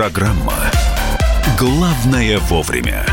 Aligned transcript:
Программа 0.00 0.54
«Главное 1.58 2.38
вовремя». 2.38 3.04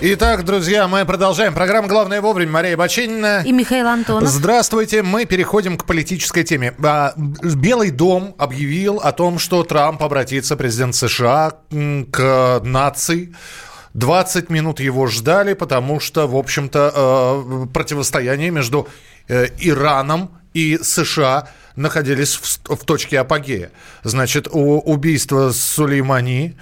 Итак, 0.00 0.46
друзья, 0.46 0.88
мы 0.88 1.04
продолжаем. 1.04 1.52
Программа 1.52 1.86
«Главное 1.86 2.22
вовремя». 2.22 2.52
Мария 2.52 2.74
Бачинина. 2.74 3.42
И 3.44 3.52
Михаил 3.52 3.86
Антонов. 3.86 4.30
Здравствуйте. 4.30 5.02
Мы 5.02 5.26
переходим 5.26 5.76
к 5.76 5.84
политической 5.84 6.42
теме. 6.42 6.74
А, 6.82 7.12
Белый 7.16 7.90
дом 7.90 8.34
объявил 8.38 8.96
о 8.96 9.12
том, 9.12 9.38
что 9.38 9.62
Трамп 9.62 10.02
обратится, 10.02 10.56
президент 10.56 10.94
США, 10.94 11.52
к 12.10 12.62
нации. 12.64 13.34
20 13.92 14.48
минут 14.48 14.80
его 14.80 15.06
ждали, 15.06 15.52
потому 15.52 16.00
что, 16.00 16.26
в 16.26 16.36
общем-то, 16.36 16.92
э, 16.94 17.66
противостояние 17.74 18.50
между 18.50 18.88
Ираном 19.28 20.30
и 20.54 20.78
США 20.82 21.48
находились 21.74 22.34
в, 22.34 22.76
в 22.76 22.84
точке 22.84 23.20
апогея. 23.20 23.70
Значит, 24.02 24.48
убийство 24.50 25.52
Сулеймани, 25.52 26.50
Э, 26.50 26.56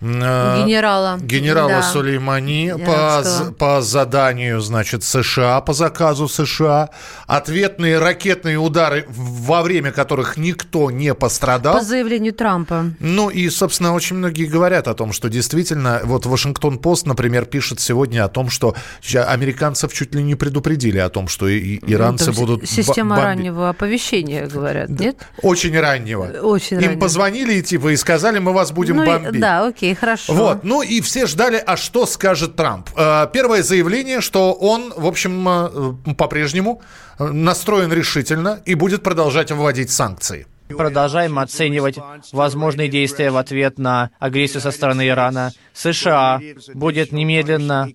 генерала. 0.00 1.18
Генерала 1.20 1.68
да. 1.68 1.82
Сулеймани 1.82 2.72
по, 2.84 3.22
по 3.58 3.80
заданию, 3.80 4.60
значит, 4.60 5.02
США, 5.02 5.60
по 5.60 5.72
заказу 5.72 6.28
США. 6.28 6.90
Ответные 7.26 7.98
ракетные 7.98 8.58
удары, 8.58 9.06
во 9.08 9.62
время 9.62 9.92
которых 9.92 10.36
никто 10.36 10.90
не 10.90 11.14
пострадал. 11.14 11.78
По 11.78 11.84
заявлению 11.84 12.34
Трампа. 12.34 12.92
Ну 13.00 13.30
и, 13.30 13.48
собственно, 13.48 13.94
очень 13.94 14.16
многие 14.16 14.44
говорят 14.44 14.88
о 14.88 14.94
том, 14.94 15.12
что 15.12 15.28
действительно, 15.28 16.00
вот 16.04 16.26
Вашингтон-Пост, 16.26 17.06
например, 17.06 17.46
пишет 17.46 17.80
сегодня 17.80 18.24
о 18.24 18.28
том, 18.28 18.50
что 18.50 18.74
американцев 19.14 19.92
чуть 19.92 20.14
ли 20.14 20.22
не 20.22 20.34
предупредили 20.34 20.98
о 20.98 21.08
том, 21.08 21.28
что 21.28 21.48
и, 21.48 21.78
иранцы 21.86 22.32
ну, 22.32 22.36
будут 22.36 22.68
Система 22.68 23.16
бомбить. 23.16 23.24
раннего 23.24 23.68
оповещения, 23.70 24.46
говорят, 24.46 24.88
нет? 24.90 25.16
Очень 25.42 25.78
раннего. 25.78 26.26
Очень 26.42 26.78
Им 26.78 26.82
раннего. 26.84 27.00
позвонили, 27.00 27.60
типа, 27.60 27.92
и 27.92 27.96
сказали, 27.96 28.38
мы 28.38 28.52
вас 28.52 28.72
будем 28.72 28.96
ну, 28.96 29.06
бомбить. 29.06 29.40
Да, 29.40 29.66
окей. 29.66 29.85
Окей, 29.86 29.94
хорошо. 29.94 30.32
Вот, 30.34 30.64
ну 30.64 30.82
и 30.82 31.00
все 31.00 31.26
ждали, 31.26 31.62
а 31.64 31.76
что 31.76 32.06
скажет 32.06 32.56
Трамп. 32.56 32.88
Э, 32.96 33.28
первое 33.32 33.62
заявление, 33.62 34.20
что 34.20 34.52
он, 34.52 34.92
в 34.96 35.06
общем, 35.06 35.48
э, 35.48 36.14
по-прежнему 36.14 36.82
э, 37.18 37.24
настроен 37.24 37.92
решительно 37.92 38.60
и 38.64 38.74
будет 38.74 39.02
продолжать 39.02 39.52
вводить 39.52 39.90
санкции. 39.90 40.46
Продолжаем 40.68 41.38
оценивать 41.38 41.96
возможные 42.32 42.88
действия 42.88 43.30
в 43.30 43.36
ответ 43.36 43.78
на 43.78 44.10
агрессию 44.18 44.60
со 44.60 44.72
стороны 44.72 45.06
Ирана. 45.06 45.52
США 45.72 46.40
будет 46.74 47.12
немедленно 47.12 47.88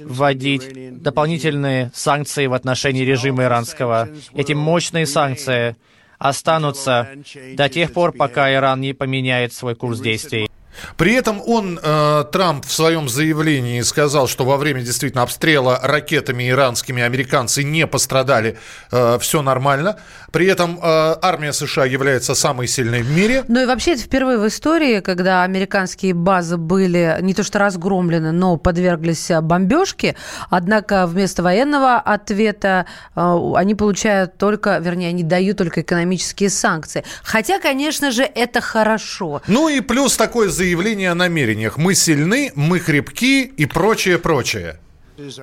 вводить 0.00 1.00
дополнительные 1.02 1.90
санкции 1.94 2.46
в 2.46 2.52
отношении 2.52 3.02
режима 3.02 3.44
иранского. 3.44 4.10
Эти 4.34 4.52
мощные 4.52 5.06
санкции 5.06 5.76
останутся 6.18 7.08
до 7.54 7.70
тех 7.70 7.94
пор, 7.94 8.12
пока 8.12 8.52
Иран 8.52 8.82
не 8.82 8.92
поменяет 8.92 9.54
свой 9.54 9.74
курс 9.74 10.00
действий. 10.00 10.47
При 10.96 11.14
этом 11.14 11.42
он, 11.46 11.78
э, 11.82 12.24
Трамп, 12.32 12.64
в 12.64 12.72
своем 12.72 13.08
заявлении 13.08 13.80
сказал, 13.82 14.28
что 14.28 14.44
во 14.44 14.56
время 14.56 14.82
действительно 14.82 15.22
обстрела 15.22 15.80
ракетами 15.82 16.48
иранскими 16.48 17.02
американцы 17.02 17.62
не 17.64 17.86
пострадали, 17.86 18.58
э, 18.90 19.18
все 19.20 19.42
нормально. 19.42 19.98
При 20.32 20.46
этом 20.46 20.78
э, 20.82 21.16
армия 21.22 21.52
США 21.52 21.84
является 21.84 22.34
самой 22.34 22.68
сильной 22.68 23.02
в 23.02 23.10
мире. 23.10 23.44
Ну 23.48 23.62
и 23.62 23.66
вообще 23.66 23.92
это 23.92 24.02
впервые 24.02 24.38
в 24.38 24.46
истории, 24.46 25.00
когда 25.00 25.42
американские 25.42 26.14
базы 26.14 26.56
были 26.56 27.18
не 27.22 27.34
то 27.34 27.42
что 27.42 27.58
разгромлены, 27.58 28.32
но 28.32 28.56
подверглись 28.56 29.30
бомбежке. 29.40 30.16
Однако 30.50 31.06
вместо 31.06 31.42
военного 31.42 31.96
ответа 31.96 32.86
э, 33.16 33.52
они 33.56 33.74
получают 33.74 34.36
только, 34.36 34.78
вернее, 34.78 35.08
они 35.08 35.22
дают 35.22 35.58
только 35.58 35.80
экономические 35.80 36.50
санкции. 36.50 37.04
Хотя, 37.22 37.58
конечно 37.58 38.10
же, 38.10 38.22
это 38.22 38.60
хорошо. 38.60 39.42
Ну 39.46 39.68
и 39.68 39.80
плюс 39.80 40.16
такое 40.16 40.48
заявление 40.58 41.12
о 41.12 41.14
намерениях. 41.14 41.78
Мы 41.78 41.94
сильны, 41.94 42.50
мы 42.56 42.80
крепки 42.80 43.44
и 43.44 43.64
прочее, 43.66 44.18
прочее. 44.18 44.80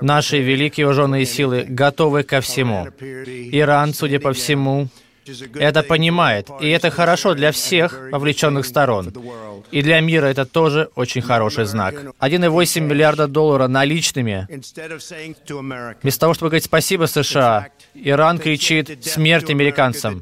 Наши 0.02 0.40
великие 0.40 0.86
вооруженные 0.86 1.26
силы 1.26 1.66
готовы 1.68 2.24
ко 2.24 2.42
всему. 2.42 2.88
Иран, 3.52 3.94
судя 3.94 4.20
по 4.20 4.34
всему, 4.34 4.90
это 5.56 5.84
понимает, 5.84 6.50
и 6.62 6.70
это 6.70 6.92
хорошо 6.92 7.34
для 7.34 7.52
всех 7.52 7.98
вовлеченных 8.12 8.66
сторон. 8.66 9.14
И 9.72 9.82
для 9.82 10.00
мира 10.02 10.26
это 10.28 10.46
тоже 10.46 10.90
очень 10.96 11.22
хороший 11.22 11.66
знак. 11.66 11.94
1,8 12.20 12.82
миллиарда 12.82 13.28
долларов 13.28 13.70
наличными. 13.70 14.48
Вместо 16.02 16.20
того, 16.20 16.34
чтобы 16.34 16.50
говорить 16.50 16.66
спасибо 16.66 17.06
США, 17.06 17.68
Иран 17.96 18.38
кричит 18.38 19.04
«смерть 19.06 19.50
американцам». 19.50 20.22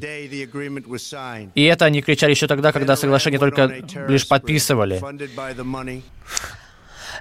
И 1.56 1.64
это 1.64 1.86
они 1.86 2.02
кричали 2.02 2.32
еще 2.32 2.48
тогда, 2.48 2.72
когда 2.72 2.96
соглашение 2.96 3.40
только 3.40 3.72
лишь 4.08 4.28
подписывали. 4.28 5.02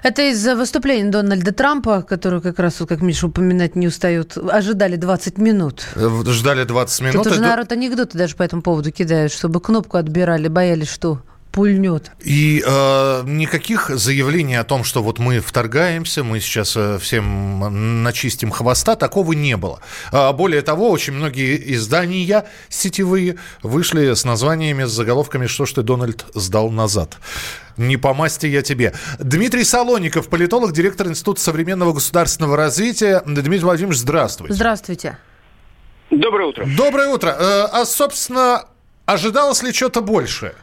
Это 0.03 0.21
из-за 0.31 0.55
выступления 0.55 1.09
Дональда 1.09 1.53
Трампа, 1.53 2.01
который 2.01 2.41
как 2.41 2.59
раз, 2.59 2.81
как 2.87 3.01
Миша 3.01 3.27
упоминать, 3.27 3.75
не 3.77 3.87
устают. 3.87 4.37
Ожидали 4.37 4.97
20 4.97 5.37
минут. 5.37 5.87
Ждали 5.95 6.65
20 6.65 7.01
минут. 7.01 7.23
Тут 7.23 7.27
уже 7.27 7.41
народ 7.41 7.71
анекдоты 7.71 8.17
даже 8.17 8.35
по 8.35 8.43
этому 8.43 8.61
поводу 8.61 8.91
кидает, 8.91 9.31
чтобы 9.31 9.61
кнопку 9.61 9.97
отбирали, 9.97 10.49
боялись, 10.49 10.89
что 10.89 11.21
пульнет. 11.53 12.11
И 12.19 12.63
э, 12.65 13.21
никаких 13.25 13.89
заявлений 13.89 14.55
о 14.55 14.63
том, 14.63 14.83
что 14.83 15.03
вот 15.03 15.19
мы 15.19 15.39
вторгаемся, 15.39 16.23
мы 16.23 16.39
сейчас 16.39 16.75
э, 16.75 16.97
всем 16.99 18.03
начистим 18.03 18.49
хвоста, 18.49 18.95
такого 18.95 19.33
не 19.33 19.55
было. 19.55 19.79
А, 20.11 20.33
более 20.33 20.63
того, 20.63 20.89
очень 20.89 21.13
многие 21.13 21.73
издания 21.75 22.45
сетевые 22.69 23.37
вышли 23.61 24.13
с 24.13 24.25
названиями, 24.25 24.85
с 24.85 24.89
заголовками 24.89 25.45
«Что 25.45 25.65
ж 25.65 25.73
ты, 25.73 25.81
Дональд, 25.83 26.25
сдал 26.33 26.71
назад?» 26.71 27.19
Не 27.77 27.97
по 27.97 28.13
масти 28.13 28.47
я 28.47 28.61
тебе. 28.63 28.93
Дмитрий 29.19 29.63
Солоников, 29.63 30.29
политолог, 30.29 30.73
директор 30.73 31.07
Института 31.07 31.41
современного 31.41 31.93
государственного 31.93 32.57
развития. 32.57 33.21
Дмитрий 33.25 33.59
Владимирович, 33.59 33.99
здравствуйте. 33.99 34.53
Здравствуйте. 34.53 35.17
Доброе 36.09 36.47
утро. 36.47 36.67
Доброе 36.77 37.07
утро. 37.09 37.29
Э, 37.29 37.67
а, 37.71 37.85
собственно, 37.85 38.65
ожидалось 39.05 39.63
ли 39.63 39.71
что-то 39.71 40.01
большее? 40.01 40.53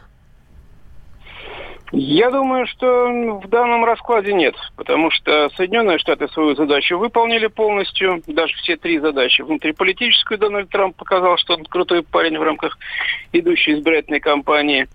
Я 1.92 2.30
думаю, 2.30 2.66
что 2.68 3.40
в 3.42 3.48
данном 3.48 3.84
раскладе 3.84 4.32
нет, 4.32 4.54
потому 4.76 5.10
что 5.10 5.48
Соединенные 5.56 5.98
Штаты 5.98 6.28
свою 6.28 6.54
задачу 6.54 6.96
выполнили 6.96 7.48
полностью, 7.48 8.22
даже 8.28 8.54
все 8.56 8.76
три 8.76 9.00
задачи. 9.00 9.42
Внутриполитическую 9.42 10.38
Дональд 10.38 10.70
Трамп 10.70 10.96
показал, 10.96 11.36
что 11.36 11.54
он 11.54 11.64
крутой 11.64 12.04
парень 12.04 12.38
в 12.38 12.42
рамках 12.42 12.78
идущей 13.32 13.74
избирательной 13.74 14.20
кампании. 14.20 14.86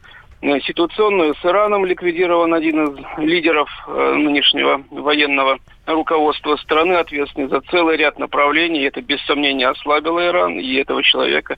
Ситуационную 0.42 1.34
с 1.36 1.46
Ираном 1.46 1.86
ликвидирован 1.86 2.54
один 2.54 2.86
из 2.86 3.18
лидеров 3.18 3.70
э, 3.88 4.14
нынешнего 4.14 4.84
военного 4.92 5.58
руководства 5.88 6.56
страны, 6.58 6.94
ответственный 6.94 7.48
за 7.48 7.62
целый 7.62 7.98
ряд 7.98 8.20
направлений. 8.20 8.84
Это 8.84 9.02
без 9.02 9.20
сомнения 9.26 9.68
ослабило 9.68 10.26
Иран, 10.26 10.60
и 10.60 10.76
этого 10.76 11.02
человека 11.04 11.58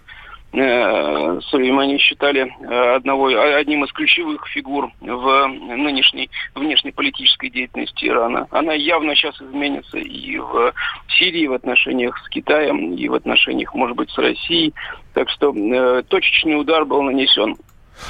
Сулеймани 0.53 1.97
считали 1.97 2.51
э, 2.61 2.95
одного, 2.95 3.27
одним 3.27 3.83
из 3.83 3.91
ключевых 3.91 4.47
фигур 4.47 4.91
в 5.01 5.47
нынешней 5.47 6.29
внешнеполитической 6.55 7.49
деятельности 7.49 8.05
Ирана. 8.05 8.47
Она 8.51 8.73
явно 8.73 9.13
сейчас 9.15 9.39
изменится 9.41 9.97
и 9.97 10.37
в 10.37 10.73
Сирии, 11.09 11.47
в 11.47 11.53
отношениях 11.53 12.17
с 12.25 12.29
Китаем, 12.29 12.93
и 12.93 13.07
в 13.09 13.13
отношениях, 13.13 13.73
может 13.75 13.97
быть, 13.97 14.09
с 14.09 14.17
Россией. 14.17 14.73
Так 15.13 15.29
что 15.29 15.53
э, 15.53 16.03
точечный 16.03 16.59
удар 16.59 16.85
был 16.85 17.01
нанесен. 17.03 17.55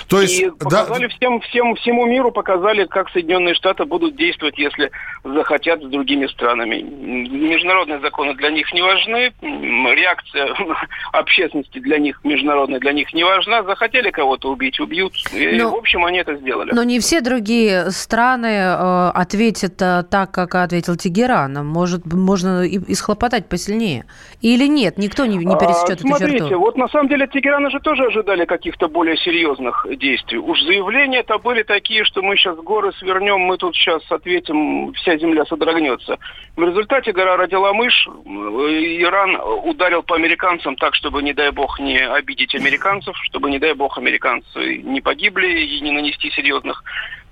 То 0.08 0.22
есть, 0.22 0.40
и 0.40 0.50
показали 0.50 1.08
да... 1.08 1.10
всем, 1.10 1.42
всем, 1.42 1.76
всему 1.76 2.06
миру, 2.06 2.32
показали, 2.32 2.86
как 2.86 3.10
Соединенные 3.10 3.56
Штаты 3.56 3.86
будут 3.86 4.16
действовать, 4.16 4.58
если 4.58 4.92
захотят 5.24 5.82
с 5.82 5.88
другими 5.88 6.28
странами. 6.28 6.82
Международные 6.82 8.00
законы 8.00 8.36
для 8.36 8.50
них 8.52 8.72
не 8.74 8.82
важны, 8.82 9.34
реакция 9.42 10.50
общественности 11.14 11.80
для 11.80 11.98
них, 11.98 12.20
международная, 12.24 12.80
для 12.80 12.94
них 12.94 13.14
не 13.14 13.24
важна. 13.24 13.64
Захотели 13.64 14.12
кого-то 14.12 14.50
убить, 14.50 14.80
убьют. 14.80 15.14
И, 15.34 15.58
но, 15.58 15.72
в 15.72 15.76
общем, 15.76 16.06
они 16.06 16.20
это 16.20 16.36
сделали. 16.36 16.72
Но 16.74 16.84
не 16.84 17.00
все 17.00 17.22
другие 17.22 17.92
страны 17.92 18.48
э, 18.48 19.10
ответят 19.14 19.82
э, 19.82 20.04
так, 20.10 20.32
как 20.32 20.56
ответил 20.56 20.96
Тегеран. 20.96 21.66
Может, 21.66 22.06
можно 22.06 22.64
и, 22.64 22.78
и 22.78 22.94
схлопотать 22.94 23.50
посильнее. 23.50 24.06
Или 24.42 24.68
нет, 24.68 24.98
никто 24.98 25.26
не, 25.26 25.38
не 25.38 25.58
пересечет 25.58 25.90
а, 25.90 25.94
эту 25.94 26.08
черту? 26.08 26.18
Смотрите, 26.18 26.56
вот 26.56 26.78
на 26.78 26.88
самом 26.88 27.10
деле 27.10 27.28
Тегерана 27.28 27.70
же 27.70 27.80
тоже 27.80 28.06
ожидали 28.06 28.46
каких-то 28.46 28.88
более 28.88 29.18
серьезных 29.18 29.77
военных 29.84 30.00
действий. 30.00 30.38
Уж 30.38 30.62
заявления 30.62 31.20
это 31.20 31.38
были 31.38 31.64
такие, 31.64 32.04
что 32.06 32.22
мы 32.22 32.36
сейчас 32.36 32.58
горы 32.58 32.92
свернем, 32.94 33.40
мы 33.40 33.58
тут 33.58 33.76
сейчас 33.76 34.02
ответим, 34.10 34.94
вся 34.94 35.18
земля 35.18 35.46
содрогнется. 35.46 36.18
В 36.56 36.64
результате 36.64 37.12
гора 37.12 37.38
родила 37.38 37.74
мышь, 37.74 38.08
Иран 38.26 39.38
ударил 39.66 40.04
по 40.04 40.16
американцам 40.16 40.76
так, 40.76 40.96
чтобы, 40.96 41.22
не 41.22 41.34
дай 41.34 41.52
бог, 41.52 41.80
не 41.80 41.98
обидеть 41.98 42.56
американцев, 42.56 43.16
чтобы, 43.24 43.50
не 43.50 43.60
дай 43.60 43.74
бог, 43.74 43.98
американцы 43.98 44.78
не 44.78 45.02
погибли 45.02 45.48
и 45.48 45.82
не 45.82 45.92
нанести 45.92 46.30
серьезных 46.32 46.84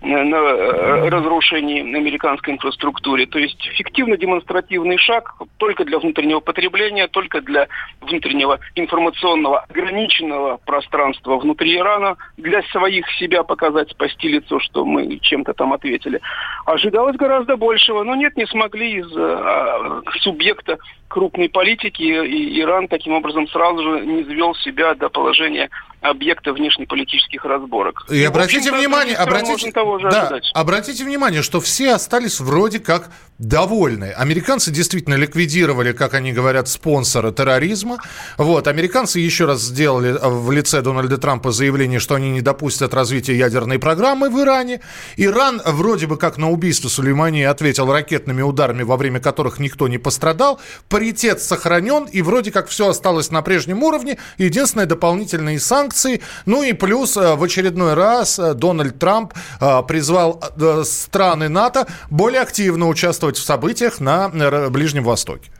на 0.06 1.10
разрушении 1.10 1.81
американской 1.81 2.54
инфраструктуры. 2.54 3.25
То 3.25 3.40
есть 3.40 3.62
фиктивно-демонстративный 3.75 4.98
шаг 4.98 5.34
только 5.57 5.84
для 5.84 6.00
внутреннего 6.00 6.40
потребления, 6.40 7.07
только 7.07 7.42
для 7.42 7.68
внутреннего 8.02 8.60
информационного 8.75 9.60
ограниченного 9.62 10.57
пространства 10.57 11.38
внутри 11.38 11.78
Ирана, 11.78 12.18
для 12.38 12.62
своих 12.63 13.10
себя 13.13 13.44
показать, 13.44 13.90
спасти 13.92 14.28
лицо, 14.28 14.60
что 14.60 14.86
мы 14.86 15.18
чем-то 15.19 15.54
там 15.54 15.74
ответили. 15.74 16.22
Ожидалось 16.66 17.16
гораздо 17.16 17.57
большего, 17.57 18.04
но 18.04 18.16
нет, 18.16 18.38
не 18.38 18.46
смогли 18.46 19.00
из 19.00 19.12
а, 19.18 20.02
субъекта 20.22 20.78
крупной 21.16 21.48
политики, 21.48 22.04
и 22.04 22.60
Иран 22.60 22.90
таким 22.90 23.14
образом 23.14 23.48
сразу 23.48 23.82
же 23.82 24.06
не 24.06 24.24
звел 24.26 24.54
себя 24.56 24.96
до 24.96 25.08
положения 25.08 25.70
объекта 26.02 26.52
внешнеполитических 26.52 27.46
разборок. 27.46 28.06
И, 28.10 28.18
и 28.18 28.24
обратите 28.26 28.70
внимание, 28.70 29.16
обратите, 29.16 29.72
да, 30.12 30.42
обратите 30.54 31.06
внимание, 31.06 31.42
что 31.42 31.62
все 31.62 31.94
остались 31.94 32.42
вроде 32.42 32.80
как 32.80 33.12
довольны. 33.38 34.12
Американцы 34.12 34.72
действительно 34.72 35.16
ликвидировали, 35.16 35.92
как 35.92 36.14
они 36.14 36.32
говорят, 36.32 36.70
спонсора 36.70 37.32
терроризма. 37.32 37.98
Вот, 38.38 38.68
американцы 38.68 39.20
еще 39.20 39.46
раз 39.46 39.62
сделали 39.62 40.18
в 40.22 40.52
лице 40.52 40.82
Дональда 40.82 41.18
Трампа 41.18 41.52
заявление, 41.52 42.00
что 42.00 42.16
они 42.16 42.30
не 42.30 42.42
допустят 42.42 42.94
развития 42.94 43.38
ядерной 43.38 43.78
программы 43.78 44.30
в 44.30 44.40
Иране. 44.40 44.80
Иран 45.18 45.62
вроде 45.66 46.08
бы 46.08 46.18
как 46.18 46.38
на 46.38 46.50
убийство 46.50 46.88
Сулеймани 46.88 47.44
ответил 47.44 47.92
ракетными 47.92 48.42
ударами, 48.42 48.84
во 48.84 48.96
время 48.96 49.20
которых 49.20 49.60
никто 49.60 49.88
не 49.88 49.98
пострадал. 49.98 50.60
Паритет 50.88 51.42
сохранен, 51.42 52.06
и 52.06 52.22
вроде 52.22 52.52
как 52.52 52.70
все 52.70 52.90
осталось 52.90 53.31
на 53.31 53.42
прежнем 53.42 53.84
уровне. 53.84 54.18
Единственное, 54.38 54.86
дополнительные 54.86 55.60
санкции. 55.60 56.22
Ну 56.46 56.64
и 56.64 56.72
плюс 56.74 57.18
э, 57.18 57.36
в 57.36 57.44
очередной 57.44 57.96
раз 57.96 58.40
э, 58.40 58.54
Дональд 58.54 58.98
Трамп 58.98 59.34
э, 59.60 59.81
призвал 59.88 60.42
страны 60.86 61.50
НАТО 61.50 61.88
более 62.10 62.42
активно 62.42 62.88
участвовать 62.88 63.25
в 63.33 63.44
событиях 63.44 64.00
на 64.00 64.30
Ближнем 64.69 65.04
Востоке. 65.04 65.51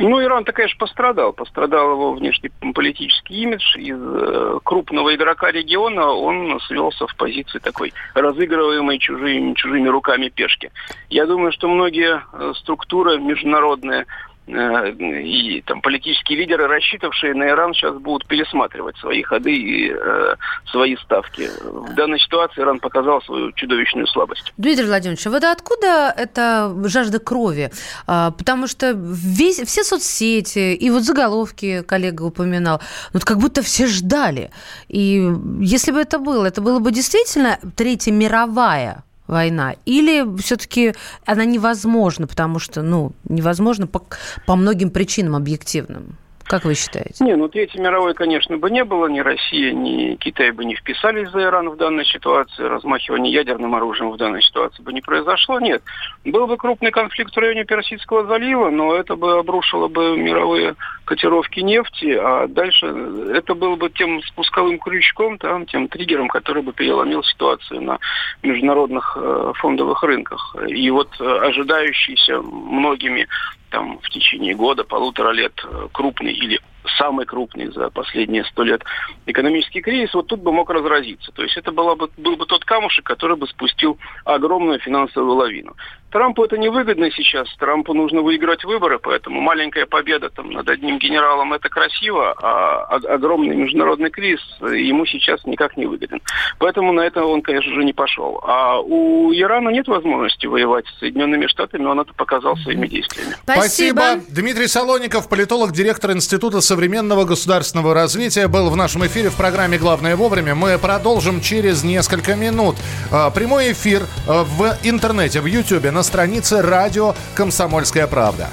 Ну, 0.00 0.22
Иран-то, 0.22 0.52
конечно, 0.52 0.78
пострадал. 0.78 1.32
Пострадал 1.32 1.90
его 1.90 2.12
внешнеполитический 2.12 3.42
имидж. 3.42 3.76
Из 3.76 3.98
э, 4.00 4.58
крупного 4.62 5.12
игрока 5.12 5.50
региона 5.50 6.06
он 6.12 6.60
свелся 6.60 7.08
в 7.08 7.16
позиции 7.16 7.58
такой 7.58 7.92
разыгрываемой 8.14 8.98
чужими, 8.98 9.54
чужими 9.54 9.88
руками 9.88 10.28
пешки. 10.28 10.70
Я 11.10 11.26
думаю, 11.26 11.50
что 11.50 11.68
многие 11.68 12.22
э, 12.32 12.52
структуры 12.54 13.18
международные 13.18 14.02
Э, 14.02 14.37
и 14.48 15.62
там 15.66 15.80
политические 15.80 16.38
лидеры, 16.38 16.66
рассчитывавшие 16.66 17.34
на 17.34 17.48
Иран, 17.48 17.74
сейчас 17.74 17.96
будут 17.96 18.26
пересматривать 18.26 18.96
свои 18.96 19.22
ходы 19.22 19.54
и 19.54 19.92
э, 19.92 20.34
свои 20.70 20.96
ставки. 20.96 21.48
В 21.62 21.94
данной 21.94 22.18
ситуации 22.18 22.62
Иран 22.62 22.78
показал 22.78 23.20
свою 23.22 23.52
чудовищную 23.52 24.06
слабость. 24.06 24.52
Дмитрий 24.56 24.86
Владимирович, 24.86 25.26
а 25.26 25.30
вот 25.30 25.44
откуда 25.44 26.14
эта 26.16 26.74
жажда 26.84 27.18
крови? 27.18 27.70
А, 28.06 28.30
потому 28.30 28.66
что 28.66 28.92
весь, 28.92 29.60
все 29.60 29.84
соцсети 29.84 30.74
и 30.74 30.90
вот 30.90 31.02
заголовки 31.02 31.82
коллега 31.82 32.22
упоминал, 32.22 32.80
вот 33.12 33.24
как 33.24 33.38
будто 33.38 33.62
все 33.62 33.86
ждали. 33.86 34.50
И 34.88 35.30
если 35.60 35.92
бы 35.92 36.00
это 36.00 36.18
было, 36.18 36.46
это 36.46 36.60
было 36.60 36.78
бы 36.78 36.90
действительно 36.90 37.58
Третья 37.76 38.12
мировая 38.12 39.04
война? 39.28 39.76
Или 39.84 40.36
все-таки 40.38 40.94
она 41.24 41.44
невозможна, 41.44 42.26
потому 42.26 42.58
что, 42.58 42.82
ну, 42.82 43.12
невозможно 43.28 43.86
по, 43.86 44.04
по 44.46 44.56
многим 44.56 44.90
причинам 44.90 45.36
объективным? 45.36 46.16
Как 46.48 46.64
вы 46.64 46.74
считаете? 46.74 47.22
Не, 47.24 47.36
ну 47.36 47.46
Третьей 47.48 47.78
мировой, 47.78 48.14
конечно, 48.14 48.56
бы 48.56 48.70
не 48.70 48.82
было. 48.82 49.06
Ни 49.06 49.20
Россия, 49.20 49.72
ни 49.72 50.14
Китай 50.16 50.50
бы 50.50 50.64
не 50.64 50.74
вписались 50.76 51.28
за 51.28 51.42
Иран 51.42 51.68
в 51.68 51.76
данной 51.76 52.06
ситуации. 52.06 52.62
Размахивание 52.62 53.30
ядерным 53.30 53.74
оружием 53.74 54.10
в 54.10 54.16
данной 54.16 54.42
ситуации 54.42 54.82
бы 54.82 54.94
не 54.94 55.02
произошло. 55.02 55.60
Нет. 55.60 55.82
Был 56.24 56.46
бы 56.46 56.56
крупный 56.56 56.90
конфликт 56.90 57.36
в 57.36 57.38
районе 57.38 57.64
Персидского 57.64 58.26
залива, 58.26 58.70
но 58.70 58.94
это 58.94 59.14
бы 59.14 59.38
обрушило 59.38 59.88
бы 59.88 60.16
мировые 60.16 60.74
котировки 61.04 61.60
нефти, 61.60 62.18
а 62.18 62.46
дальше 62.48 62.86
это 63.34 63.54
было 63.54 63.76
бы 63.76 63.90
тем 63.90 64.22
спусковым 64.22 64.78
крючком, 64.78 65.36
там, 65.36 65.66
тем 65.66 65.88
триггером, 65.88 66.28
который 66.28 66.62
бы 66.62 66.72
переломил 66.72 67.22
ситуацию 67.24 67.82
на 67.82 67.98
международных 68.42 69.18
э, 69.20 69.52
фондовых 69.56 70.02
рынках. 70.02 70.56
И 70.66 70.90
вот 70.90 71.08
э, 71.20 71.24
ожидающийся 71.24 72.40
многими 72.40 73.28
там 73.70 73.98
в 74.00 74.08
течение 74.10 74.54
года, 74.54 74.84
полутора 74.84 75.32
лет 75.32 75.52
э, 75.64 75.88
крупный 75.92 76.32
или 76.32 76.60
самый 76.96 77.26
крупный 77.26 77.72
за 77.72 77.90
последние 77.90 78.44
сто 78.44 78.62
лет 78.62 78.82
экономический 79.26 79.80
кризис, 79.80 80.14
вот 80.14 80.26
тут 80.26 80.40
бы 80.40 80.52
мог 80.52 80.70
разразиться. 80.70 81.32
То 81.32 81.42
есть 81.42 81.56
это 81.56 81.72
была 81.72 81.96
бы, 81.96 82.08
был 82.16 82.36
бы 82.36 82.46
тот 82.46 82.64
камушек, 82.64 83.04
который 83.04 83.36
бы 83.36 83.46
спустил 83.46 83.98
огромную 84.24 84.78
финансовую 84.78 85.34
лавину. 85.34 85.74
Трампу 86.10 86.42
это 86.42 86.56
невыгодно 86.56 87.10
сейчас. 87.10 87.48
Трампу 87.58 87.92
нужно 87.92 88.22
выиграть 88.22 88.64
выборы, 88.64 88.98
поэтому 88.98 89.40
маленькая 89.40 89.84
победа 89.84 90.30
там 90.30 90.50
над 90.50 90.68
одним 90.68 90.98
генералом 90.98 91.52
это 91.52 91.68
красиво, 91.68 92.34
а 92.40 92.84
огромный 92.94 93.54
международный 93.54 94.08
кризис 94.08 94.42
ему 94.60 95.04
сейчас 95.04 95.44
никак 95.44 95.76
не 95.76 95.84
выгоден. 95.84 96.22
Поэтому 96.58 96.92
на 96.92 97.02
это 97.02 97.24
он, 97.24 97.42
конечно 97.42 97.74
же, 97.74 97.84
не 97.84 97.92
пошел. 97.92 98.40
А 98.42 98.80
у 98.80 99.32
Ирана 99.34 99.68
нет 99.68 99.86
возможности 99.86 100.46
воевать 100.46 100.86
с 100.86 100.98
Соединенными 101.00 101.46
Штатами, 101.46 101.84
он 101.84 102.00
это 102.00 102.14
показал 102.14 102.56
своими 102.56 102.86
действиями. 102.86 103.34
Спасибо. 103.42 104.00
Спасибо. 104.00 104.24
Дмитрий 104.30 104.66
Солоников, 104.66 105.28
политолог, 105.28 105.72
директор 105.72 106.12
Института 106.12 106.60
современного 106.60 106.77
государственного 107.24 107.92
развития, 107.92 108.46
был 108.46 108.70
в 108.70 108.76
нашем 108.76 109.04
эфире 109.06 109.30
в 109.30 109.34
программе 109.34 109.78
«Главное 109.78 110.14
вовремя». 110.14 110.54
Мы 110.54 110.78
продолжим 110.78 111.40
через 111.40 111.82
несколько 111.82 112.36
минут. 112.36 112.76
А, 113.10 113.30
прямой 113.30 113.72
эфир 113.72 114.06
а, 114.28 114.44
в 114.44 114.76
интернете, 114.84 115.40
в 115.40 115.46
Ютьюбе 115.46 115.90
на 115.90 116.04
странице 116.04 116.62
радио 116.62 117.16
«Комсомольская 117.34 118.06
правда». 118.06 118.48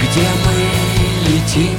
Где 0.00 0.28
мы 0.44 1.32
летим 1.32 1.78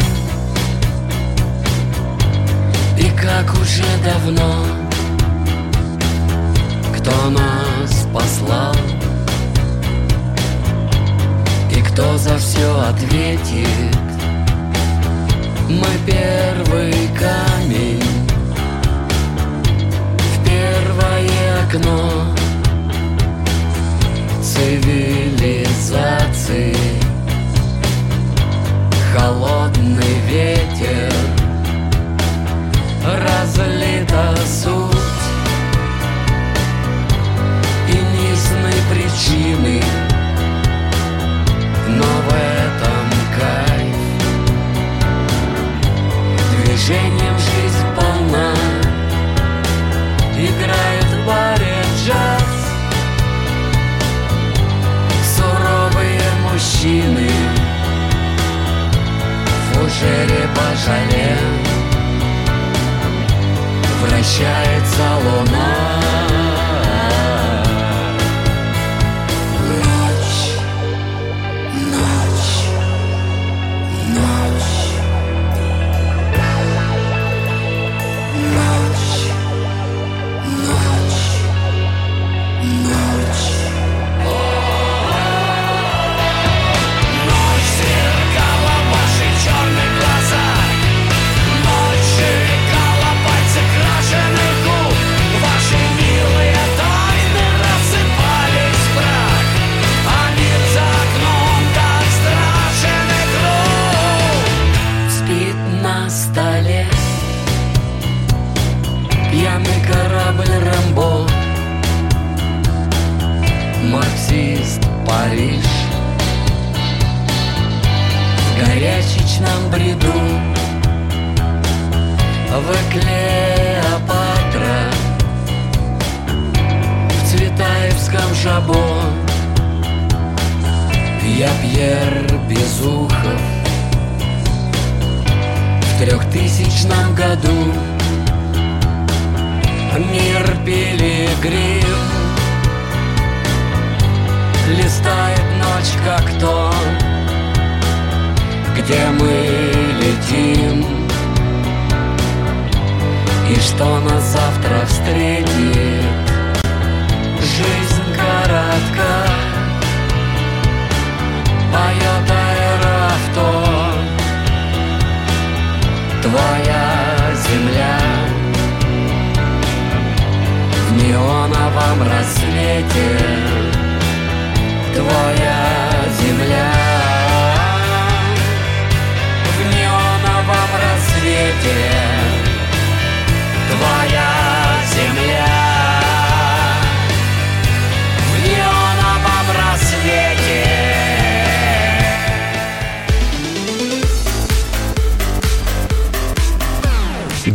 И 2.98 3.18
как 3.18 3.54
уже 3.54 3.86
давно 4.04 4.66
Кто 6.94 7.30
нас 7.30 8.06
послал 8.14 8.76
кто 11.96 12.18
за 12.18 12.38
все 12.38 12.80
ответит? 12.82 13.96
Мы 15.70 15.88
первый 16.06 16.92
камень 17.18 17.55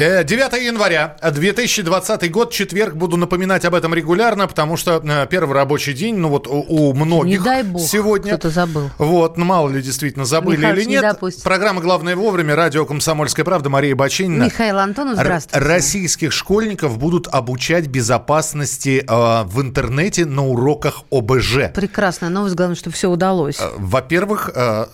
9 0.00 0.64
января 0.64 1.16
2020 1.22 2.30
год, 2.30 2.52
четверг. 2.52 2.94
Буду 2.94 3.18
напоминать 3.18 3.66
об 3.66 3.74
этом 3.74 3.92
регулярно, 3.92 4.48
потому 4.48 4.78
что 4.78 5.02
э, 5.04 5.26
первый 5.28 5.52
рабочий 5.52 5.92
день, 5.92 6.16
ну 6.16 6.30
вот 6.30 6.46
у, 6.46 6.64
у 6.68 6.94
многих 6.94 7.38
Не 7.40 7.44
дай 7.44 7.62
бог, 7.62 7.82
сегодня. 7.82 8.32
кто-то 8.32 8.48
забыл. 8.48 8.90
Вот, 8.96 9.36
ну 9.36 9.44
мало 9.44 9.68
ли 9.68 9.82
действительно 9.82 10.24
забыли 10.24 10.56
Михалыч, 10.56 10.78
или 10.78 10.84
не 10.86 10.92
нет. 10.92 11.02
допустит. 11.02 11.42
Программа 11.42 11.82
«Главное 11.82 12.16
вовремя», 12.16 12.56
радио 12.56 12.86
«Комсомольская 12.86 13.44
правда», 13.44 13.68
Мария 13.68 13.94
Бачинина. 13.94 14.44
Михаил 14.44 14.78
Антонов, 14.78 15.16
здравствуйте. 15.16 15.66
Российских 15.66 16.32
школьников 16.32 16.96
будут 16.96 17.28
обучать 17.28 17.88
безопасности 17.88 19.04
э, 19.06 19.42
в 19.44 19.60
интернете 19.60 20.24
на 20.24 20.46
уроках 20.46 21.02
ОБЖ. 21.10 21.72
Прекрасная 21.74 22.30
новость, 22.30 22.54
главное, 22.54 22.76
что 22.76 22.90
все 22.90 23.10
удалось. 23.10 23.60
Э, 23.60 23.68
Во-первых, 23.76 24.50
э, 24.54 24.86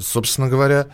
собственно 0.00 0.48
говоря, 0.48 0.86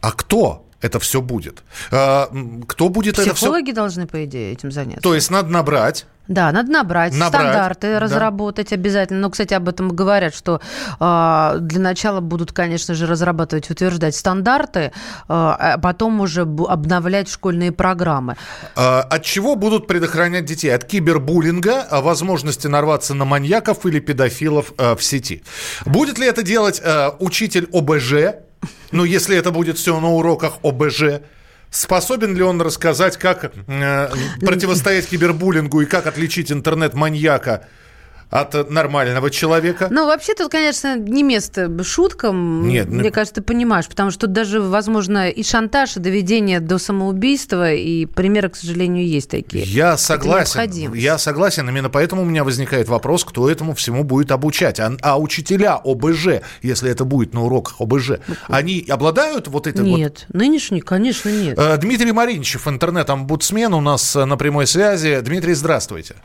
а 0.00 0.12
кто 0.12 0.63
это 0.84 0.98
все 1.00 1.20
будет? 1.20 1.62
М, 1.90 2.64
Кто 2.66 2.88
будет 2.90 3.14
это 3.14 3.22
все? 3.22 3.34
Психологи 3.34 3.72
должны, 3.72 4.06
по 4.06 4.24
идее, 4.24 4.52
этим 4.52 4.70
заняться. 4.70 5.02
То 5.02 5.14
есть 5.14 5.30
надо 5.30 5.48
набрать. 5.50 6.06
Да, 6.26 6.50
надо 6.52 6.70
набрать, 6.70 7.12
Набрать, 7.12 7.28
стандарты 7.42 7.92
да. 7.92 8.00
разработать 8.00 8.72
обязательно. 8.72 9.20
Но, 9.20 9.30
кстати, 9.30 9.52
об 9.52 9.68
этом 9.68 9.90
говорят, 9.90 10.34
что 10.34 10.58
э, 10.98 11.56
для 11.60 11.80
начала 11.80 12.20
будут, 12.20 12.50
конечно 12.52 12.94
же, 12.94 13.06
разрабатывать, 13.06 13.70
утверждать 13.70 14.16
стандарты, 14.16 14.80
э, 14.80 14.90
а 15.28 15.76
потом 15.78 16.20
уже 16.22 16.42
обновлять 16.42 17.28
школьные 17.28 17.72
программы. 17.72 18.36
От 18.74 19.22
чего 19.22 19.54
будут 19.54 19.86
предохранять 19.86 20.46
детей? 20.46 20.74
От 20.74 20.84
кибербуллинга, 20.84 21.82
а 21.90 22.00
возможности 22.00 22.68
нарваться 22.68 23.12
на 23.12 23.26
маньяков 23.26 23.84
или 23.84 24.00
педофилов 24.00 24.72
э, 24.78 24.96
в 24.96 25.02
сети. 25.04 25.42
Будет 25.84 26.18
ли 26.18 26.26
это 26.26 26.42
делать 26.42 26.80
э, 26.82 27.10
учитель 27.18 27.68
ОБЖ? 27.70 28.43
Ну, 28.92 29.04
если 29.04 29.36
это 29.36 29.50
будет 29.50 29.78
все 29.78 29.98
на 30.00 30.10
уроках 30.10 30.58
ОБЖ. 30.62 31.20
Способен 31.70 32.36
ли 32.36 32.42
он 32.42 32.60
рассказать, 32.60 33.16
как 33.16 33.52
э, 33.66 34.08
противостоять 34.40 35.08
кибербуллингу 35.08 35.80
и 35.80 35.86
как 35.86 36.06
отличить 36.06 36.52
интернет-маньяка 36.52 37.66
от 38.30 38.70
нормального 38.70 39.30
человека? 39.30 39.88
Ну, 39.90 40.06
вообще 40.06 40.34
тут, 40.34 40.50
конечно, 40.50 40.96
не 40.96 41.22
место 41.22 41.70
шуткам. 41.84 42.66
Нет, 42.66 42.88
ну- 42.88 43.00
Мне 43.00 43.10
кажется, 43.10 43.36
ты 43.36 43.42
понимаешь, 43.42 43.86
потому 43.88 44.10
что 44.10 44.26
даже, 44.26 44.60
возможно, 44.60 45.28
и 45.28 45.42
шантаж, 45.42 45.96
и 45.96 46.00
доведение 46.00 46.60
до 46.60 46.78
самоубийства, 46.78 47.72
и 47.72 48.06
примеры, 48.06 48.48
к 48.48 48.56
сожалению, 48.56 49.06
есть 49.06 49.30
такие. 49.30 49.64
Я 49.64 49.96
согласен. 49.96 50.92
Я 50.94 51.18
согласен. 51.18 51.68
Именно 51.68 51.90
поэтому 51.90 52.22
у 52.22 52.24
меня 52.24 52.44
возникает 52.44 52.88
вопрос, 52.88 53.24
кто 53.24 53.48
этому 53.48 53.74
всему 53.74 54.04
будет 54.04 54.30
обучать. 54.30 54.80
А, 54.80 54.96
а 55.02 55.18
учителя 55.18 55.80
ОБЖ, 55.84 56.40
если 56.62 56.90
это 56.90 57.04
будет 57.04 57.34
на 57.34 57.44
уроках 57.44 57.80
ОБЖ, 57.80 58.20
они 58.48 58.84
обладают 58.88 59.48
вот 59.48 59.66
этим 59.66 59.84
вот 59.84 59.98
Нет, 59.98 60.26
нынешний, 60.32 60.80
конечно, 60.80 61.28
нет. 61.28 61.58
Э, 61.58 61.76
Дмитрий 61.76 62.12
Мариничев, 62.12 62.66
интернет-омбудсмен, 62.68 63.72
у 63.74 63.80
нас 63.80 64.16
э, 64.16 64.24
на 64.24 64.36
прямой 64.36 64.66
связи. 64.66 65.20
Дмитрий, 65.20 65.54
здравствуйте. 65.54 66.16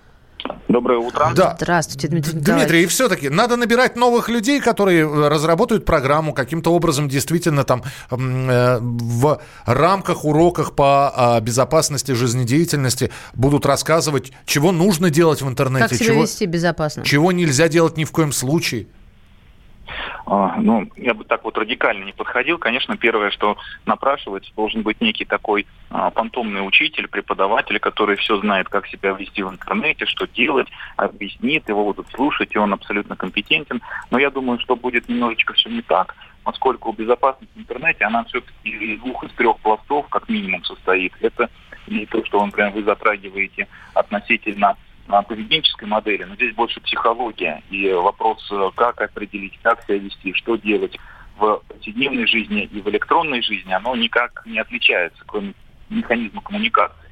Доброе 0.67 0.99
утро. 0.99 1.31
Да. 1.35 1.55
Здравствуйте, 1.57 2.07
Дмитрий 2.07 2.39
Николаевич. 2.39 2.67
Дмитрий, 2.67 2.83
и 2.83 2.85
все-таки 2.87 3.29
надо 3.29 3.55
набирать 3.55 3.95
новых 3.95 4.29
людей, 4.29 4.59
которые 4.59 5.01
э, 5.01 5.27
разработают 5.27 5.85
программу, 5.85 6.33
каким-то 6.33 6.71
образом 6.73 7.09
действительно 7.09 7.63
там 7.63 7.83
э, 8.11 8.79
в 8.81 9.41
рамках 9.65 10.25
уроках 10.25 10.75
по 10.75 11.11
а, 11.15 11.39
безопасности 11.41 12.11
жизнедеятельности 12.11 13.11
будут 13.33 13.65
рассказывать, 13.65 14.31
чего 14.45 14.71
нужно 14.71 15.09
делать 15.09 15.41
в 15.41 15.47
интернете, 15.47 15.87
Как 15.89 15.97
себя 15.97 16.13
чего, 16.13 16.21
вести 16.23 16.45
безопасно? 16.45 17.03
чего 17.03 17.31
нельзя 17.31 17.67
делать 17.67 17.97
ни 17.97 18.03
в 18.03 18.11
коем 18.11 18.31
случае. 18.31 18.87
А, 20.31 20.57
Ну, 20.57 20.87
я 20.95 21.15
бы 21.15 21.23
так 21.23 21.43
вот 21.43 21.57
радикально 21.57 22.03
не 22.03 22.13
подходил. 22.13 22.59
Конечно, 22.59 22.95
первое, 22.95 23.31
что 23.31 23.57
напрашивается, 23.87 24.51
должен 24.55 24.83
быть 24.83 25.01
некий 25.01 25.25
такой 25.25 25.65
а, 25.89 26.11
фантомный 26.11 26.65
учитель, 26.65 27.07
преподаватель, 27.07 27.79
который 27.79 28.15
все 28.17 28.39
знает, 28.39 28.69
как 28.69 28.85
себя 28.87 29.13
вести 29.13 29.41
в 29.41 29.49
интернете, 29.49 30.05
что 30.05 30.27
делать, 30.27 30.67
объяснит, 30.97 31.67
его 31.67 31.83
будут 31.83 32.11
слушать, 32.11 32.53
и 32.53 32.59
он 32.59 32.73
абсолютно 32.73 33.15
компетентен. 33.15 33.81
Но 34.11 34.19
я 34.19 34.29
думаю, 34.29 34.59
что 34.59 34.75
будет 34.75 35.09
немножечко 35.09 35.53
все 35.53 35.69
не 35.69 35.81
так. 35.81 36.15
поскольку 36.43 36.91
безопасность 36.93 37.51
в 37.55 37.59
интернете, 37.59 38.05
она 38.05 38.23
все-таки 38.23 38.69
из 38.69 38.99
двух, 38.99 39.23
из 39.23 39.31
трех 39.33 39.57
пластов, 39.59 40.07
как 40.09 40.29
минимум, 40.29 40.63
состоит. 40.63 41.13
Это 41.21 41.49
и 41.87 42.05
то, 42.05 42.23
что, 42.25 42.43
например, 42.45 42.71
вы 42.71 42.83
затрагиваете 42.83 43.67
относительно 43.93 44.75
поведенческой 45.09 45.87
модели, 45.87 46.23
но 46.23 46.35
здесь 46.35 46.53
больше 46.53 46.79
психология 46.81 47.63
и 47.69 47.91
вопрос, 47.91 48.47
э, 48.51 48.69
как 48.75 49.01
определить, 49.01 49.59
как 49.61 49.83
себя 49.83 49.97
вести, 49.97 50.33
что 50.33 50.55
делать 50.55 50.97
в 51.37 51.61
повседневной 51.67 52.27
жизни 52.27 52.63
и 52.63 52.81
в 52.81 52.87
электронной 52.89 53.41
жизни, 53.41 53.71
оно 53.73 53.95
никак 53.95 54.45
не 54.45 54.59
отличается, 54.59 55.21
кроме 55.25 55.53
механизма 55.89 56.41
коммуникации. 56.41 57.09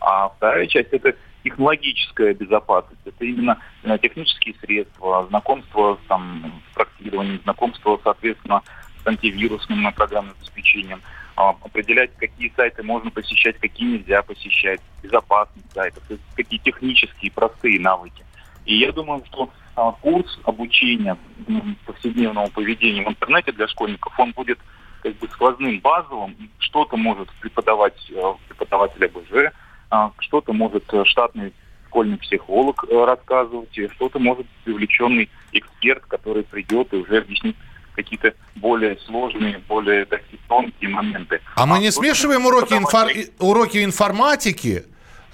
А 0.00 0.28
вторая 0.30 0.66
часть– 0.66 0.88
это 0.92 1.14
технологическая 1.42 2.34
безопасность. 2.34 3.00
Это 3.04 3.24
именно 3.24 3.58
э, 3.82 3.98
технические 3.98 4.54
средства, 4.60 5.26
знакомство 5.28 5.98
там, 6.08 6.62
с 6.70 6.74
проектированием, 6.74 7.40
знакомство, 7.44 8.00
соответственно, 8.02 8.62
с 9.02 9.06
антивирусным 9.06 9.92
программным 9.92 10.34
обеспечением, 10.40 11.02
определять, 11.36 12.10
какие 12.16 12.52
сайты 12.56 12.82
можно 12.82 13.10
посещать, 13.10 13.58
какие 13.58 13.98
нельзя 13.98 14.22
посещать, 14.22 14.80
безопасность 15.02 15.72
сайтов, 15.74 16.02
какие 16.36 16.60
технические 16.60 17.30
простые 17.32 17.80
навыки. 17.80 18.24
И 18.66 18.76
я 18.76 18.92
думаю, 18.92 19.22
что 19.26 19.50
а, 19.76 19.92
курс 19.92 20.38
обучения 20.44 21.16
м, 21.48 21.76
повседневному 21.86 22.48
поведению 22.50 23.06
в 23.06 23.08
интернете 23.08 23.52
для 23.52 23.68
школьников, 23.68 24.18
он 24.18 24.32
будет 24.32 24.58
как 25.02 25.16
бы 25.16 25.28
сквозным, 25.28 25.80
базовым. 25.80 26.36
Что-то 26.58 26.96
может 26.96 27.28
преподавать 27.40 28.10
э, 28.10 28.34
преподаватель 28.48 29.04
АБЖ, 29.04 29.52
а, 29.90 30.12
что-то 30.18 30.52
может 30.52 30.84
э, 30.94 31.04
штатный 31.04 31.52
школьный 31.88 32.16
психолог 32.18 32.84
э, 32.88 33.04
рассказывать, 33.04 33.78
что-то 33.94 34.18
может 34.18 34.46
привлеченный 34.64 35.28
эксперт, 35.52 36.04
который 36.06 36.42
придет 36.42 36.92
и 36.92 36.96
уже 36.96 37.18
объяснит 37.18 37.56
какие-то 37.94 38.34
более 38.56 38.98
сложные, 39.06 39.58
более 39.68 40.04
такие 40.04 40.38
тонкие 40.48 40.90
моменты. 40.90 41.40
А 41.56 41.66
мы 41.66 41.78
не 41.78 41.90
смешиваем 41.90 42.46
уроки, 42.46 42.74
инфор... 42.74 43.08
уроки 43.38 43.84
информатики 43.84 44.84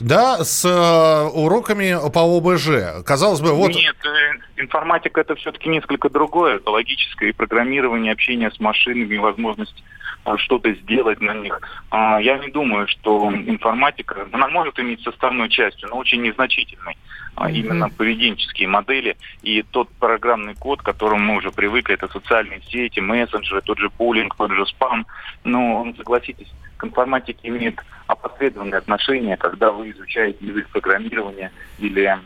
да, 0.00 0.44
с 0.44 0.64
э, 0.64 1.38
уроками 1.38 1.96
по 2.10 2.20
ОБЖ. 2.20 3.04
Казалось 3.04 3.40
бы, 3.40 3.52
вот... 3.52 3.74
Нет, 3.74 3.96
э, 4.04 4.60
информатика 4.60 5.20
это 5.20 5.34
все-таки 5.36 5.68
несколько 5.68 6.08
другое. 6.08 6.56
Это 6.56 6.70
логическое 6.70 7.30
и 7.30 7.32
программирование, 7.32 8.12
общение 8.12 8.50
с 8.50 8.58
машинами, 8.60 9.16
возможность 9.16 9.82
а, 10.24 10.36
что-то 10.36 10.72
сделать 10.74 11.20
на 11.20 11.34
них. 11.34 11.60
А, 11.90 12.20
я 12.20 12.38
не 12.38 12.48
думаю, 12.48 12.86
что 12.88 13.30
информатика, 13.32 14.26
она 14.32 14.48
может 14.48 14.78
иметь 14.78 15.02
составной 15.02 15.48
частью, 15.48 15.88
но 15.88 15.96
очень 15.96 16.22
незначительной. 16.22 16.96
Mm-hmm. 17.36 17.52
Именно 17.52 17.88
поведенческие 17.88 18.68
модели 18.68 19.16
и 19.42 19.62
тот 19.62 19.88
программный 19.98 20.54
код, 20.54 20.82
к 20.82 20.84
которому 20.84 21.24
мы 21.24 21.36
уже 21.38 21.50
привыкли, 21.50 21.94
это 21.94 22.08
социальные 22.08 22.60
сети, 22.68 23.00
мессенджеры, 23.00 23.62
тот 23.62 23.78
же 23.78 23.88
пулинг, 23.88 24.34
тот 24.36 24.50
же 24.50 24.66
спам. 24.66 25.06
Ну, 25.44 25.94
согласитесь, 25.96 26.52
к 26.80 26.84
информатике 26.84 27.48
имеет 27.48 27.78
опосредованное 28.06 28.78
отношение, 28.78 29.36
когда 29.36 29.70
вы 29.70 29.90
изучаете 29.90 30.44
язык 30.44 30.68
программирования 30.70 31.52
или 31.78 32.04
э, 32.04 32.18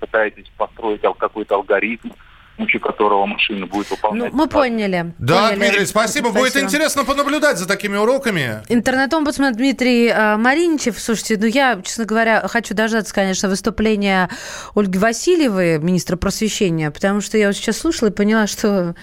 пытаетесь 0.00 0.50
построить 0.56 1.02
какой-то 1.18 1.54
алгоритм, 1.54 2.10
помощью 2.56 2.80
которого 2.80 3.24
машина 3.24 3.66
будет 3.66 3.90
выполнять. 3.90 4.32
Ну, 4.32 4.38
мы 4.38 4.46
поняли. 4.46 5.14
Да, 5.18 5.48
поняли. 5.48 5.58
Дмитрий, 5.58 5.86
спасибо. 5.86 6.28
спасибо. 6.28 6.38
Будет 6.40 6.56
интересно 6.56 7.04
понаблюдать 7.04 7.56
за 7.56 7.66
такими 7.66 7.96
уроками. 7.96 8.62
Интернет-омбудсмен 8.68 9.54
Дмитрий 9.54 10.08
э, 10.08 10.36
Мариничев. 10.36 10.98
Слушайте, 10.98 11.38
ну 11.38 11.46
я, 11.46 11.80
честно 11.82 12.04
говоря, 12.04 12.46
хочу 12.48 12.74
дождаться, 12.74 13.14
конечно, 13.14 13.48
выступления 13.48 14.28
Ольги 14.74 14.98
Васильевой, 14.98 15.78
министра 15.78 16.16
просвещения, 16.16 16.90
потому 16.90 17.22
что 17.22 17.38
я 17.38 17.46
вот 17.46 17.56
сейчас 17.56 17.78
слушала 17.78 18.10
и 18.10 18.12
поняла, 18.12 18.46
что 18.46 18.94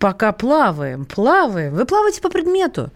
пока 0.00 0.32
плаваем, 0.32 1.04
плаваем. 1.04 1.74
Вы 1.74 1.84
плаваете 1.84 2.20
по 2.20 2.28
предмету 2.28 2.90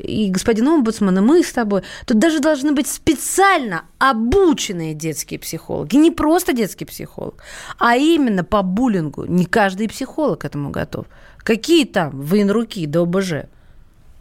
и 0.00 0.30
господин 0.30 0.68
омбудсман, 0.68 1.18
и 1.18 1.20
мы 1.20 1.42
с 1.42 1.52
тобой, 1.52 1.82
тут 2.06 2.18
даже 2.18 2.40
должны 2.40 2.72
быть 2.72 2.86
специально 2.86 3.84
обученные 3.98 4.94
детские 4.94 5.38
психологи. 5.38 5.96
Не 5.96 6.10
просто 6.10 6.52
детский 6.52 6.84
психолог, 6.84 7.42
а 7.78 7.96
именно 7.96 8.44
по 8.44 8.62
буллингу. 8.62 9.24
Не 9.24 9.44
каждый 9.44 9.88
психолог 9.88 10.40
к 10.40 10.44
этому 10.44 10.70
готов. 10.70 11.06
Какие 11.38 11.84
там 11.84 12.22
руки 12.50 12.86
до 12.86 13.02
ОБЖ? 13.02 13.32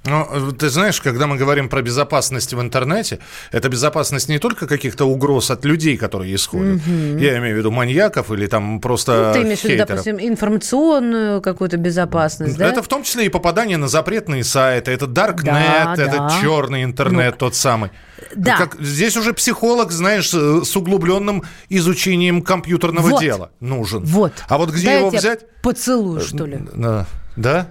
Ну, 0.05 0.51
ты 0.53 0.69
знаешь, 0.69 1.01
когда 1.01 1.27
мы 1.27 1.35
говорим 1.35 1.67
про 1.67 1.81
безопасность 1.81 2.53
в 2.53 2.61
интернете, 2.61 3.19
это 3.51 3.67
безопасность 3.67 4.29
не 4.29 4.39
только 4.39 4.65
каких-то 4.65 5.05
угроз 5.05 5.51
от 5.51 5.65
людей, 5.65 5.97
которые 5.97 6.33
исходят. 6.35 6.77
Угу. 6.77 7.17
Я 7.17 7.37
имею 7.39 7.55
в 7.55 7.57
виду 7.59 7.71
маньяков 7.71 8.31
или 8.31 8.47
там 8.47 8.79
просто 8.79 9.27
ну, 9.27 9.33
Ты 9.33 9.45
имеешь 9.45 9.59
в 9.59 9.65
виду, 9.65 9.85
допустим, 9.85 10.17
информационную 10.19 11.41
какую-то 11.41 11.77
безопасность, 11.77 12.57
да? 12.57 12.69
Это 12.69 12.81
в 12.81 12.87
том 12.87 13.03
числе 13.03 13.25
и 13.25 13.29
попадание 13.29 13.77
на 13.77 13.87
запретные 13.87 14.43
сайты, 14.43 14.91
это 14.91 15.05
Darknet, 15.05 15.43
да, 15.43 15.93
это 15.93 16.17
да. 16.17 16.37
черный 16.41 16.83
интернет 16.83 17.33
ну, 17.33 17.37
тот 17.37 17.55
самый. 17.55 17.91
Да. 18.35 18.57
Как, 18.57 18.77
здесь 18.79 19.17
уже 19.17 19.33
психолог, 19.33 19.91
знаешь, 19.91 20.29
с 20.29 20.75
углубленным 20.75 21.43
изучением 21.67 22.41
компьютерного 22.41 23.09
вот. 23.09 23.21
дела 23.21 23.51
нужен. 23.59 24.03
Вот. 24.03 24.33
А 24.47 24.57
вот 24.57 24.69
где 24.69 24.85
Дайте 24.85 24.99
его 24.99 25.09
взять? 25.09 25.45
Поцелуй, 25.61 26.21
что 26.21 26.45
ли? 26.45 26.59
Да. 26.73 27.05
Да? 27.35 27.67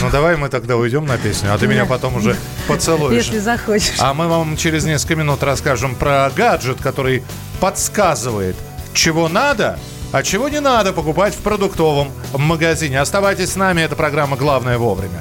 Ну, 0.00 0.10
давай 0.10 0.36
мы 0.36 0.48
тогда 0.48 0.76
уйдем 0.76 1.06
на 1.06 1.16
песню, 1.16 1.52
а 1.52 1.58
ты 1.58 1.66
меня 1.66 1.86
потом 1.86 2.16
уже 2.16 2.36
поцелуешь. 2.68 3.24
Если 3.24 3.38
захочешь. 3.38 3.96
А 3.98 4.14
мы 4.14 4.28
вам 4.28 4.56
через 4.56 4.84
несколько 4.84 5.16
минут 5.16 5.42
расскажем 5.42 5.94
про 5.94 6.30
гаджет, 6.34 6.78
который 6.82 7.22
подсказывает, 7.60 8.56
чего 8.92 9.28
надо, 9.28 9.78
а 10.12 10.22
чего 10.22 10.48
не 10.48 10.60
надо 10.60 10.92
покупать 10.92 11.34
в 11.34 11.38
продуктовом 11.38 12.10
магазине. 12.34 13.00
Оставайтесь 13.00 13.52
с 13.52 13.56
нами, 13.56 13.82
это 13.82 13.96
программа 13.96 14.36
«Главное 14.36 14.78
вовремя». 14.78 15.20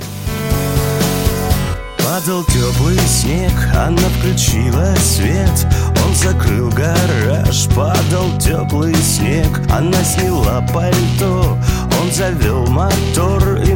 Падал 1.98 2.44
теплый 2.46 3.00
снег, 3.00 3.52
она 3.76 3.98
включила 3.98 4.96
свет 4.96 5.68
Он 6.06 6.16
закрыл 6.16 6.70
гараж, 6.70 7.68
падал 7.76 8.38
теплый 8.40 8.96
снег 8.96 9.48
Она 9.70 10.02
сняла 10.04 10.62
пальто, 10.72 11.58
он 12.00 12.12
завел 12.12 12.68
мотор 12.68 13.46
было 13.56 13.75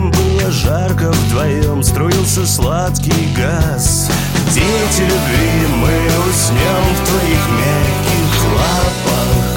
жарко 0.63 1.12
вдвоем, 1.12 1.82
струился 1.84 2.45
сладкий 2.45 3.34
газ. 3.36 4.12
Дети 4.54 5.02
любви, 5.02 5.67
мы 5.78 5.95
уснем 6.30 6.84
в 6.95 7.00
твоих 7.08 7.43
мягких 7.60 8.32
лапах. 8.58 9.50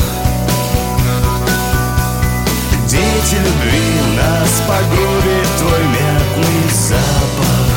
Дети 2.87 3.37
любви, 3.37 3.89
нас 4.17 4.63
погубит 4.67 5.51
твой 5.59 5.85
мятный 5.89 6.71
запах. 6.89 7.73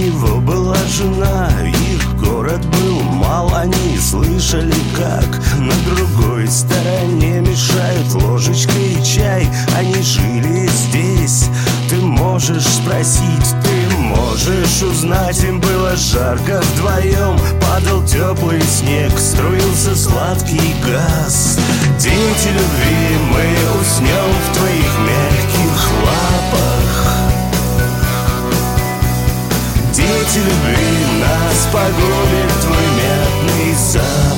Него 0.00 0.40
была 0.40 0.76
жена, 0.88 1.50
их 1.68 2.16
город 2.16 2.64
был 2.66 3.00
мал 3.02 3.52
Они 3.54 3.98
слышали, 3.98 4.74
как 4.96 5.38
на 5.58 5.74
другой 5.84 6.48
стороне 6.48 6.99
спросить, 12.90 13.54
ты 13.62 13.96
можешь 13.96 14.82
узнать 14.82 15.42
Им 15.44 15.60
было 15.60 15.96
жарко 15.96 16.60
вдвоем. 16.60 17.38
Падал 17.60 18.04
теплый 18.04 18.60
снег, 18.62 19.12
струился 19.18 19.94
сладкий 19.94 20.74
газ. 20.84 21.58
Дети 21.98 22.48
любви, 22.48 23.16
мы 23.30 23.80
уснем 23.80 24.30
в 24.44 24.56
твоих 24.56 24.98
мягких 25.06 25.90
лапах. 26.04 27.06
Дети 29.92 30.38
любви 30.38 31.20
нас 31.20 31.68
погубит 31.72 32.52
твой 32.60 32.86
мятный 32.96 33.74
запах 33.74 34.29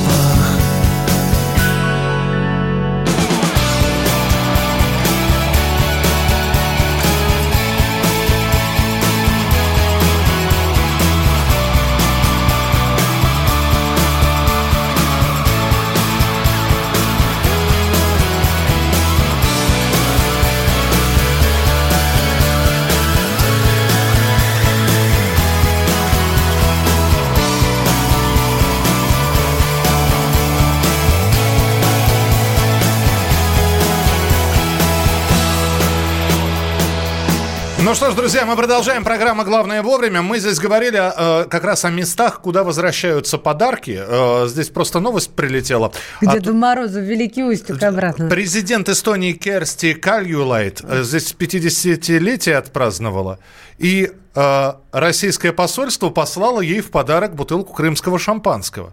Ну 37.84 37.94
что 37.94 38.10
ж, 38.10 38.14
друзья, 38.14 38.46
мы 38.46 38.54
продолжаем 38.54 39.02
программу 39.02 39.42
«Главное 39.44 39.82
вовремя». 39.82 40.22
Мы 40.22 40.38
здесь 40.38 40.60
говорили 40.60 40.98
э, 40.98 41.46
как 41.48 41.64
раз 41.64 41.84
о 41.84 41.90
местах, 41.90 42.40
куда 42.40 42.62
возвращаются 42.62 43.38
подарки. 43.38 43.98
Э, 44.00 44.46
здесь 44.46 44.68
просто 44.68 45.00
новость 45.00 45.34
прилетела. 45.34 45.90
К 46.20 46.22
От- 46.28 46.34
Деду 46.34 46.54
Морозу 46.54 47.00
в 47.00 47.02
Великий 47.02 47.42
Устюг 47.42 47.82
обратно. 47.82 48.28
Президент 48.28 48.88
Эстонии 48.88 49.32
Керсти 49.32 49.94
Кальюлайт 49.94 50.80
э, 50.84 51.02
здесь 51.02 51.34
50-летие 51.36 52.54
отпраздновала. 52.54 53.40
И 53.78 54.12
э, 54.34 54.72
российское 54.92 55.52
посольство 55.52 56.10
послало 56.10 56.60
ей 56.60 56.82
в 56.82 56.90
подарок 56.92 57.34
бутылку 57.34 57.72
крымского 57.72 58.18
шампанского. 58.20 58.92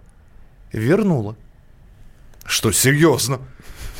Вернула. 0.72 1.36
Что, 2.44 2.72
серьезно? 2.72 3.38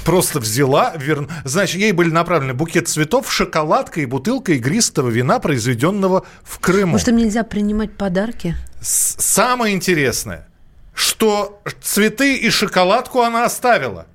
Просто 0.04 0.40
взяла, 0.40 0.94
вер... 0.96 1.28
значит, 1.44 1.80
ей 1.80 1.92
были 1.92 2.10
направлены 2.10 2.54
букет 2.54 2.88
цветов, 2.88 3.30
шоколадка 3.30 4.00
и 4.00 4.06
бутылка 4.06 4.52
игристого 4.52 5.08
вина, 5.10 5.38
произведенного 5.40 6.24
в 6.42 6.58
Крыму. 6.58 6.92
Может, 6.92 7.08
им 7.08 7.16
нельзя 7.18 7.44
принимать 7.44 7.92
подарки? 7.96 8.56
С- 8.80 9.16
Самое 9.22 9.74
интересное, 9.74 10.48
что 10.94 11.62
цветы 11.82 12.36
и 12.36 12.48
шоколадку 12.50 13.20
она 13.20 13.44
оставила, 13.44 14.06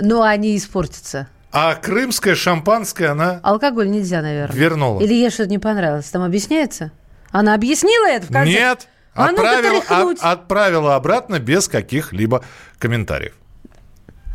Ну, 0.00 0.20
они 0.22 0.56
испортятся. 0.56 1.28
а 1.52 1.74
крымское 1.76 2.34
шампанское 2.34 3.08
она 3.08 3.40
Алкоголь 3.42 3.88
нельзя, 3.90 4.22
наверное. 4.22 4.56
вернула. 4.56 5.00
Или 5.00 5.14
ей 5.14 5.30
что-то 5.30 5.50
не 5.50 5.58
понравилось. 5.58 6.06
Там 6.06 6.22
объясняется? 6.22 6.90
Она 7.30 7.54
объяснила 7.54 8.08
это 8.08 8.26
в 8.26 8.32
конце? 8.32 8.50
Нет, 8.52 8.88
А 9.14 9.26
отправила, 9.26 9.80
тряхнуть. 9.80 10.18
от- 10.18 10.24
отправила 10.40 10.96
обратно 10.96 11.38
без 11.38 11.68
каких-либо 11.68 12.44
комментариев. 12.78 13.34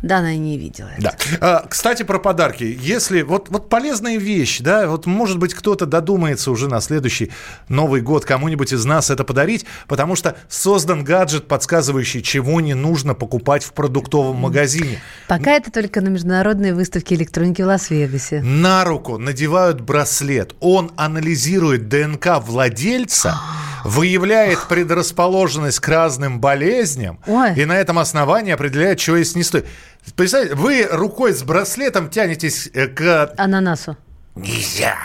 Да, 0.02 0.18
она 0.18 0.34
и 0.34 0.38
не 0.38 0.58
видела. 0.58 0.90
Да. 0.98 1.14
А, 1.40 1.66
Кстати, 1.68 2.02
про 2.02 2.18
подарки. 2.18 2.78
Если 2.80 3.22
вот, 3.22 3.48
вот 3.48 3.68
полезная 3.68 4.18
вещь, 4.18 4.60
да, 4.60 4.86
вот 4.88 5.06
может 5.06 5.38
быть 5.38 5.54
кто-то 5.54 5.86
додумается 5.86 6.50
уже 6.50 6.68
на 6.68 6.80
следующий 6.80 7.32
Новый 7.68 8.02
год 8.02 8.24
кому-нибудь 8.24 8.72
из 8.72 8.84
нас 8.84 9.10
это 9.10 9.24
подарить, 9.24 9.64
потому 9.88 10.14
что 10.14 10.36
создан 10.48 11.02
гаджет, 11.02 11.48
подсказывающий, 11.48 12.22
чего 12.22 12.60
не 12.60 12.74
нужно 12.74 13.14
покупать 13.14 13.64
в 13.64 13.72
продуктовом 13.72 14.36
магазине. 14.36 15.00
Пока 15.28 15.52
это 15.52 15.70
только 15.70 16.00
на 16.00 16.08
международной 16.08 16.72
выставке 16.72 17.14
электроники 17.14 17.62
в 17.62 17.66
Лас-Вегасе. 17.66 18.42
На 18.42 18.84
руку 18.84 19.18
надевают 19.18 19.80
браслет. 19.80 20.54
Он 20.60 20.92
анализирует 20.96 21.88
ДНК 21.88 22.38
владельца, 22.40 23.38
выявляет 23.86 24.66
предрасположенность 24.68 25.80
к 25.80 25.88
разным 25.88 26.40
болезням 26.40 27.20
Ой. 27.26 27.54
и 27.54 27.64
на 27.64 27.72
этом 27.78 27.98
основании 27.98 28.52
определяет, 28.52 29.00
что 29.00 29.16
есть 29.16 29.36
не 29.36 29.42
стоит. 29.42 29.66
Представляете, 30.14 30.54
вы 30.56 30.86
рукой 30.90 31.32
с 31.32 31.42
браслетом 31.42 32.10
тянетесь 32.10 32.68
э, 32.74 32.86
к... 32.88 33.32
Ананасу. 33.36 33.96
Нельзя. 34.34 34.96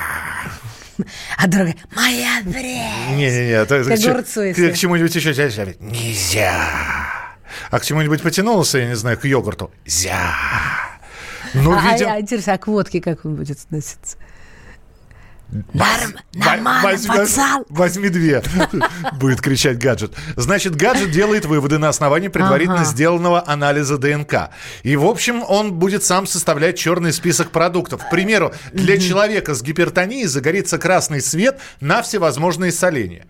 А 1.38 1.48
другая, 1.48 1.76
моя 1.96 2.42
время. 2.44 2.92
Не-не-не, 3.16 3.66
то- 3.66 3.84
К 3.84 3.88
к, 3.88 3.92
огурцу, 3.92 4.42
к- 4.42 4.46
если. 4.46 4.72
к 4.72 4.78
чему-нибудь 4.78 5.16
еще 5.16 5.34
тянешь, 5.34 5.76
нельзя. 5.80 6.54
А 7.70 7.80
к 7.80 7.86
чему-нибудь 7.86 8.22
потянулся, 8.22 8.78
я 8.78 8.88
не 8.88 8.96
знаю, 8.96 9.18
к 9.18 9.26
йогурту. 9.26 9.72
Зя. 9.86 10.20
Ну, 11.54 11.74
а, 11.78 11.82
видим... 11.94 12.08
а, 12.10 12.20
интересно, 12.20 12.54
а 12.54 12.58
к 12.58 12.68
водке 12.68 13.02
как 13.02 13.26
он 13.26 13.36
будет 13.36 13.60
относиться? 13.60 14.18
Нормально, 16.34 16.82
возьми, 16.84 17.08
пацан. 17.16 17.66
возьми 17.70 18.10
две, 18.10 18.42
будет 19.20 19.42
кричать 19.42 19.78
гаджет. 19.78 20.14
Значит, 20.38 20.76
гаджет 20.76 21.12
делает 21.12 21.46
выводы 21.46 21.78
на 21.78 21.90
основании 21.90 22.30
предварительно 22.30 22.82
Ага. 22.82 22.86
сделанного 22.90 23.44
анализа 23.46 23.98
ДНК. 23.98 24.50
И, 24.84 24.96
в 24.96 25.06
общем, 25.06 25.44
он 25.48 25.74
будет 25.74 26.04
сам 26.04 26.26
составлять 26.26 26.78
черный 26.78 27.12
список 27.12 27.52
продуктов. 27.52 28.06
К 28.06 28.10
примеру, 28.10 28.54
для 28.72 28.98
человека 28.98 29.54
с 29.54 29.62
гипертонией 29.62 30.26
загорится 30.28 30.78
красный 30.78 31.22
свет 31.22 31.60
на 31.82 32.02
всевозможные 32.02 32.72
соления. 32.72 33.26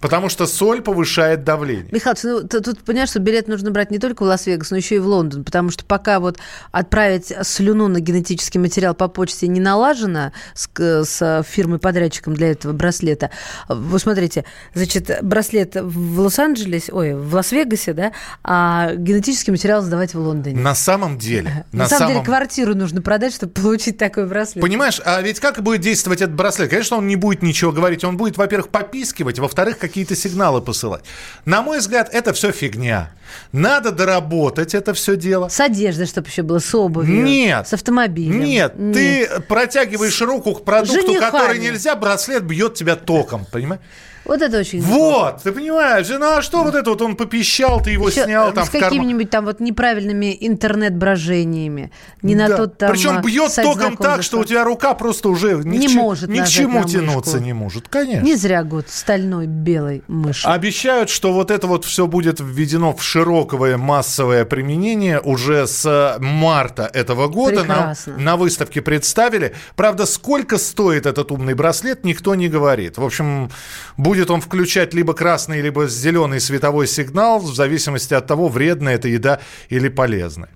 Потому 0.00 0.28
что 0.28 0.46
соль 0.46 0.82
повышает 0.82 1.44
давление. 1.44 1.88
Михаил, 1.90 2.16
ну, 2.22 2.42
ты 2.42 2.60
тут 2.60 2.80
понимаешь, 2.80 3.10
что 3.10 3.18
билет 3.18 3.48
нужно 3.48 3.70
брать 3.70 3.90
не 3.90 3.98
только 3.98 4.22
в 4.22 4.26
Лас-Вегас, 4.26 4.70
но 4.70 4.76
еще 4.76 4.96
и 4.96 4.98
в 4.98 5.06
Лондон, 5.06 5.44
потому 5.44 5.70
что 5.70 5.84
пока 5.84 6.20
вот 6.20 6.38
отправить 6.70 7.32
слюну 7.42 7.88
на 7.88 8.00
генетический 8.00 8.60
материал 8.60 8.94
по 8.94 9.08
почте 9.08 9.48
не 9.48 9.60
налажено 9.60 10.32
с, 10.54 10.68
с 10.76 11.44
фирмой-подрядчиком 11.48 12.34
для 12.34 12.50
этого 12.50 12.72
браслета. 12.72 13.30
Вы 13.68 13.98
смотрите, 13.98 14.44
значит, 14.74 15.10
браслет 15.22 15.76
в 15.76 16.20
Лос-Анджелесе, 16.20 16.92
ой, 16.92 17.14
в 17.14 17.34
Лас-Вегасе, 17.34 17.92
да, 17.92 18.12
а 18.42 18.94
генетический 18.94 19.50
материал 19.50 19.82
сдавать 19.82 20.14
в 20.14 20.18
Лондоне. 20.18 20.60
На 20.60 20.74
самом 20.74 21.18
деле, 21.18 21.64
На, 21.72 21.88
самом, 21.88 22.12
деле 22.12 22.24
квартиру 22.24 22.74
нужно 22.74 23.02
продать, 23.02 23.34
чтобы 23.34 23.52
получить 23.52 23.98
такой 23.98 24.26
браслет. 24.26 24.62
Понимаешь, 24.62 25.00
а 25.04 25.20
ведь 25.20 25.40
как 25.40 25.62
будет 25.62 25.80
действовать 25.80 26.20
этот 26.20 26.34
браслет? 26.34 26.70
Конечно, 26.70 26.96
он 26.98 27.06
не 27.06 27.16
будет 27.16 27.42
ничего 27.42 27.72
говорить. 27.72 28.04
Он 28.04 28.16
будет, 28.16 28.36
во-первых, 28.36 28.68
попискивать, 28.68 29.38
во-вторых, 29.38 29.78
какие-то 29.86 30.16
сигналы 30.16 30.60
посылать. 30.60 31.04
На 31.44 31.62
мой 31.62 31.78
взгляд, 31.78 32.08
это 32.12 32.32
все 32.32 32.52
фигня. 32.52 33.10
Надо 33.52 33.90
доработать 33.90 34.74
это 34.74 34.94
все 34.94 35.16
дело. 35.16 35.48
С 35.48 35.60
одеждой, 35.60 36.06
чтобы 36.06 36.28
еще 36.28 36.42
было, 36.42 36.58
с 36.58 36.74
обувью. 36.74 37.22
Нет. 37.22 37.68
С 37.68 37.72
автомобилем. 37.72 38.40
Нет, 38.40 38.74
ты 38.76 39.28
протягиваешь 39.48 40.20
руку 40.20 40.54
к 40.54 40.64
продукту, 40.64 41.06
Женихами. 41.06 41.30
который 41.30 41.58
нельзя, 41.58 41.94
браслет 41.96 42.44
бьет 42.44 42.74
тебя 42.74 42.96
током, 42.96 43.46
понимаешь? 43.50 43.82
Вот 44.26 44.42
это 44.42 44.58
очень 44.58 44.80
Вот, 44.80 45.42
ты 45.42 45.52
понимаешь, 45.52 46.08
ну 46.08 46.36
а 46.38 46.42
что 46.42 46.64
вот 46.64 46.74
это 46.74 46.90
вот 46.90 47.02
он 47.02 47.16
попищал, 47.16 47.80
ты 47.80 47.90
его 47.90 48.10
снял 48.10 48.50
э, 48.50 48.52
там 48.52 48.64
с 48.66 48.70
какими-нибудь 48.70 49.30
там 49.30 49.44
вот 49.44 49.60
неправильными 49.60 50.36
интернет-брожениями. 50.40 51.92
Не 52.22 52.34
на 52.34 52.48
Да. 52.48 52.56
тот 52.56 52.78
там 52.78 52.90
Причем 52.90 53.18
а, 53.18 53.22
бьет 53.22 53.54
током 53.54 53.96
так, 53.96 54.22
что 54.22 54.38
у 54.40 54.44
тебя 54.44 54.64
рука 54.64 54.94
просто 54.94 55.28
уже 55.28 55.54
ни, 55.64 55.78
Не 55.78 55.86
к, 55.86 55.90
че- 55.90 55.96
может 55.96 56.28
ни 56.28 56.40
к 56.40 56.48
чему 56.48 56.80
на 56.80 56.88
тянуться 56.88 57.40
не 57.40 57.52
может. 57.52 57.88
Конечно. 57.88 58.24
Не 58.24 58.36
зря 58.36 58.64
год 58.64 58.86
стальной 58.88 59.46
белой 59.46 60.02
мыши. 60.08 60.46
Обещают, 60.46 61.10
что 61.10 61.32
вот 61.32 61.50
это 61.50 61.66
вот 61.66 61.84
все 61.84 62.06
будет 62.06 62.40
введено 62.40 62.94
в 62.94 63.02
широкое 63.02 63.76
массовое 63.76 64.44
применение 64.44 65.20
уже 65.20 65.66
с 65.66 66.16
марта 66.20 66.90
этого 66.92 67.28
года. 67.28 67.64
На, 67.64 67.94
на 68.16 68.36
выставке 68.36 68.82
представили. 68.82 69.54
Правда, 69.76 70.06
сколько 70.06 70.58
стоит 70.58 71.06
этот 71.06 71.30
умный 71.30 71.54
браслет, 71.54 72.04
никто 72.04 72.34
не 72.34 72.48
говорит. 72.48 72.98
В 72.98 73.04
общем, 73.04 73.50
будет 73.96 74.15
он 74.24 74.40
включать 74.40 74.94
либо 74.94 75.14
красный, 75.14 75.60
либо 75.60 75.86
зеленый 75.86 76.40
световой 76.40 76.86
сигнал, 76.86 77.38
в 77.38 77.54
зависимости 77.54 78.14
от 78.14 78.26
того, 78.26 78.48
вредная 78.48 78.94
это 78.94 79.08
еда 79.08 79.40
или 79.68 79.88
полезная. 79.88 80.50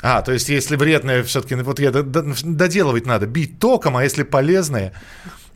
А, 0.00 0.22
то 0.22 0.32
есть, 0.32 0.48
если 0.48 0.76
вредная, 0.76 1.22
все-таки, 1.24 1.56
вот 1.56 1.80
я 1.80 1.90
доделывать 1.90 3.06
надо, 3.06 3.26
бить 3.26 3.58
током, 3.58 3.96
а 3.96 4.04
если 4.04 4.22
полезная, 4.22 4.92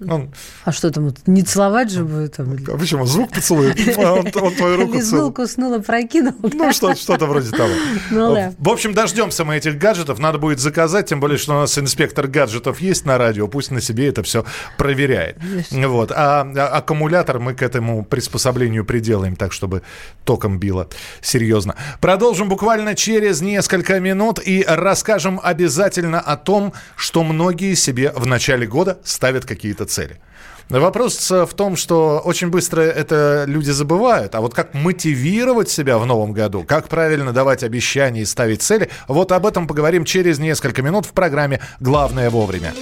ну, 0.05 0.33
А 0.65 0.73
что 0.73 0.91
там, 0.91 1.13
не 1.27 1.43
целовать 1.43 1.91
же 1.91 2.05
будет? 2.05 2.37
Там, 2.37 2.57
а 2.69 2.77
почему? 2.77 3.07
Звук 3.07 3.33
поцелует, 3.33 3.77
он, 3.99 4.27
он 4.35 4.55
твою 4.55 4.77
руку 4.77 4.95
Лизнул, 4.95 5.21
целует. 5.21 5.37
куснула, 5.37 5.79
прокинул. 5.79 6.35
Ну, 6.43 6.73
что, 6.73 6.95
что-то 6.95 7.27
вроде 7.27 7.51
того. 7.51 7.73
Ну 8.11 8.35
да. 8.35 8.55
В 8.59 8.69
общем, 8.69 8.95
дождемся 8.95 9.45
мы 9.45 9.57
этих 9.57 9.79
гаджетов. 9.79 10.19
Надо 10.19 10.39
будет 10.39 10.59
заказать, 10.61 11.09
тем 11.09 11.21
более, 11.21 11.39
что 11.39 11.53
у 11.53 11.61
нас 11.61 11.79
инспектор 11.79 12.27
гаджетов 12.27 12.81
есть 12.81 13.05
на 13.05 13.19
радио. 13.19 13.49
Пусть 13.49 13.71
на 13.71 13.81
себе 13.81 14.09
это 14.09 14.23
все 14.23 14.45
проверяет. 14.79 15.39
Вот. 15.71 16.13
А, 16.13 16.43
а 16.43 16.67
аккумулятор 16.79 17.39
мы 17.39 17.55
к 17.55 17.63
этому 17.63 18.05
приспособлению 18.05 18.85
приделаем 18.85 19.37
так, 19.37 19.53
чтобы 19.53 19.83
током 20.25 20.59
било. 20.59 20.89
Серьезно. 21.21 21.77
Продолжим 22.01 22.49
буквально 22.49 22.95
через 22.95 23.41
несколько 23.41 24.01
минут 24.01 24.41
и 24.45 24.65
расскажем 24.67 25.41
обязательно 25.43 26.21
о 26.21 26.37
том, 26.37 26.73
что 26.97 27.23
многие 27.23 27.75
себе 27.75 28.13
в 28.15 28.27
начале 28.27 28.67
года 28.67 28.99
ставят 29.05 29.45
какие-то 29.45 29.87
цели. 29.93 30.21
Вопрос 30.69 31.31
в 31.31 31.53
том, 31.55 31.77
что 31.77 32.23
очень 32.25 32.49
быстро 32.49 32.81
это 32.81 33.45
люди 33.47 33.71
забывают. 33.71 34.35
А 34.35 34.41
вот 34.41 34.55
как 34.55 34.73
мотивировать 34.73 35.69
себя 35.69 35.99
в 35.99 36.07
новом 36.07 36.33
году, 36.33 36.65
как 36.67 36.89
правильно 36.89 37.33
давать 37.33 37.63
обещания 37.63 38.23
и 38.23 38.25
ставить 38.25 38.63
цели, 38.63 38.89
вот 39.07 39.33
об 39.33 39.45
этом 39.45 39.67
поговорим 39.67 40.05
через 40.05 40.39
несколько 40.39 40.81
минут 40.83 41.05
в 41.05 41.13
программе 41.13 41.61
«Главное 41.81 42.31
вовремя». 42.31 42.73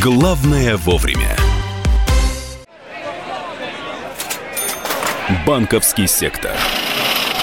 Главное 0.00 0.76
вовремя. 0.76 1.36
Банковский 5.44 6.06
сектор. 6.06 6.52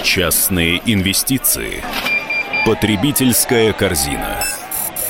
Частные 0.03 0.81
инвестиции. 0.85 1.83
Потребительская 2.65 3.73
корзина. 3.73 4.56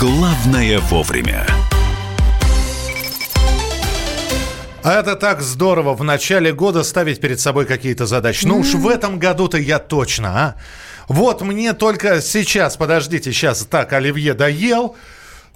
Главное 0.00 0.78
вовремя. 0.78 1.46
А 4.82 4.98
это 4.98 5.14
так 5.14 5.42
здорово 5.42 5.92
в 5.92 6.02
начале 6.02 6.54
года 6.54 6.84
ставить 6.84 7.20
перед 7.20 7.38
собой 7.38 7.66
какие-то 7.66 8.06
задачи. 8.06 8.46
Ну 8.46 8.60
уж 8.60 8.72
в 8.72 8.88
этом 8.88 9.18
году-то 9.18 9.58
я 9.58 9.78
точно, 9.78 10.28
а. 10.28 10.54
Вот 11.06 11.42
мне 11.42 11.74
только 11.74 12.22
сейчас, 12.22 12.78
подождите, 12.78 13.30
сейчас 13.30 13.66
так, 13.66 13.92
Оливье 13.92 14.32
доел. 14.32 14.96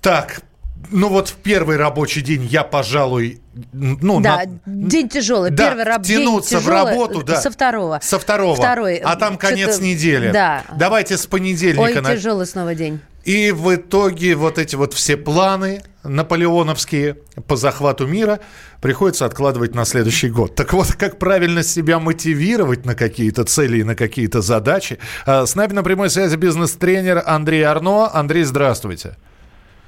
Так, 0.02 0.42
ну 0.90 1.08
вот 1.08 1.28
в 1.28 1.34
первый 1.34 1.76
рабочий 1.76 2.20
день 2.20 2.42
я, 2.44 2.62
пожалуй, 2.64 3.40
ну, 3.72 4.20
да, 4.20 4.42
на- 4.64 4.88
день 4.88 5.08
тяжелый. 5.08 5.50
Да, 5.50 5.68
Первый 5.68 5.84
раб- 5.84 6.02
день 6.02 6.20
втянуться 6.22 6.58
в 6.58 6.62
тяжелый, 6.62 6.90
работу, 6.92 7.22
да. 7.22 7.40
Со 7.40 7.50
второго. 7.50 8.00
Со 8.02 8.18
второго. 8.18 8.56
Второй. 8.56 8.96
А 8.96 9.16
там 9.16 9.36
конец 9.38 9.80
недели. 9.80 10.30
Да. 10.30 10.64
Давайте 10.76 11.16
с 11.16 11.26
понедельника. 11.26 11.80
Ой, 11.82 11.94
на- 12.00 12.14
тяжелый 12.16 12.46
снова 12.46 12.74
день. 12.74 13.00
И 13.24 13.52
в 13.52 13.74
итоге 13.74 14.34
вот 14.34 14.58
эти 14.58 14.76
вот 14.76 14.92
все 14.92 15.16
планы 15.16 15.82
наполеоновские 16.02 17.14
по 17.46 17.56
захвату 17.56 18.06
мира 18.06 18.40
приходится 18.82 19.24
откладывать 19.24 19.74
на 19.74 19.84
следующий 19.86 20.28
год. 20.28 20.54
Так 20.54 20.72
вот, 20.74 20.92
как 20.98 21.18
правильно 21.18 21.62
себя 21.62 21.98
мотивировать 21.98 22.84
на 22.84 22.94
какие-то 22.94 23.44
цели 23.44 23.78
и 23.78 23.82
на 23.84 23.94
какие-то 23.94 24.42
задачи. 24.42 24.98
А, 25.26 25.46
С 25.46 25.54
нами 25.54 25.72
на 25.72 25.82
прямой 25.82 26.10
связи 26.10 26.36
бизнес-тренер 26.36 27.22
Андрей 27.24 27.62
Арно. 27.62 28.10
Андрей, 28.12 28.42
здравствуйте. 28.44 29.16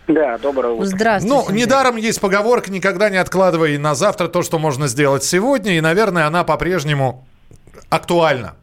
Да, 0.09 0.39
доброе 0.39 0.75
утро. 0.75 0.87
Здравствуйте. 0.87 1.35
Ну, 1.49 1.55
недаром 1.55 1.97
есть 1.97 2.21
поговорка 2.21 2.71
«никогда 2.71 3.11
не 3.11 3.17
откладывай 3.17 3.77
на 3.79 3.95
завтра 3.95 4.29
то, 4.29 4.43
что 4.43 4.59
можно 4.59 4.87
сделать 4.87 5.25
сегодня», 5.25 5.77
и, 5.77 5.81
наверное, 5.81 6.27
она 6.27 6.45
по-прежнему 6.45 7.27
актуальна. 7.91 8.55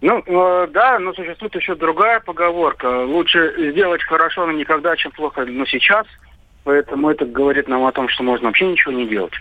Ну, 0.00 0.22
э, 0.24 0.68
да, 0.72 0.98
но 0.98 1.12
существует 1.12 1.54
еще 1.54 1.74
другая 1.74 2.20
поговорка. 2.20 3.04
Лучше 3.04 3.70
сделать 3.72 4.02
хорошо, 4.02 4.46
но 4.46 4.52
никогда, 4.52 4.96
чем 4.96 5.12
плохо, 5.12 5.44
но 5.44 5.66
сейчас. 5.66 6.06
Поэтому 6.64 7.10
это 7.10 7.26
говорит 7.26 7.68
нам 7.68 7.84
о 7.84 7.92
том, 7.92 8.08
что 8.08 8.22
можно 8.22 8.48
вообще 8.48 8.66
ничего 8.66 8.92
не 8.92 9.06
делать. 9.06 9.32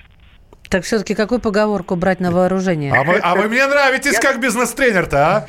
Так 0.69 0.84
все-таки 0.84 1.15
какую 1.15 1.39
поговорку 1.39 1.95
брать 1.95 2.19
на 2.19 2.32
вооружение? 2.32 2.93
А 2.93 3.03
вы, 3.03 3.17
а 3.17 3.36
вы 3.36 3.47
мне 3.47 3.65
нравитесь 3.65 4.19
как 4.19 4.39
бизнес-тренер-то, 4.39 5.17
а? 5.17 5.47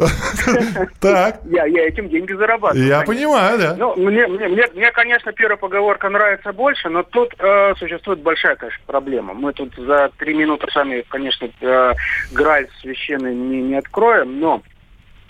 Так. 1.00 1.40
Я, 1.44 1.66
я 1.66 1.88
этим 1.88 2.08
деньги 2.08 2.32
зарабатываю. 2.32 2.86
Я 2.86 3.02
понимаю, 3.02 3.58
да. 3.58 3.76
Ну, 3.76 3.96
мне, 3.96 4.26
мне, 4.26 4.48
мне, 4.48 4.66
мне, 4.74 4.90
конечно, 4.92 5.32
первая 5.32 5.56
поговорка 5.56 6.08
нравится 6.08 6.52
больше, 6.52 6.88
но 6.88 7.02
тут 7.02 7.34
э, 7.38 7.74
существует 7.78 8.20
большая, 8.20 8.56
конечно, 8.56 8.82
проблема. 8.86 9.34
Мы 9.34 9.52
тут 9.52 9.74
за 9.76 10.10
три 10.18 10.34
минуты 10.34 10.66
сами, 10.72 11.04
конечно, 11.08 11.48
э, 11.60 11.92
граль 12.32 12.68
священный 12.80 13.34
не, 13.34 13.62
не 13.62 13.74
откроем, 13.76 14.40
но 14.40 14.62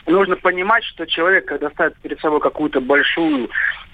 нужно 0.06 0.36
понимать, 0.36 0.84
что 0.84 1.06
человек, 1.06 1.46
когда 1.46 1.70
ставит 1.70 1.96
перед 1.96 2.20
собой 2.20 2.40
какую-то 2.40 2.80
большую, 2.80 3.50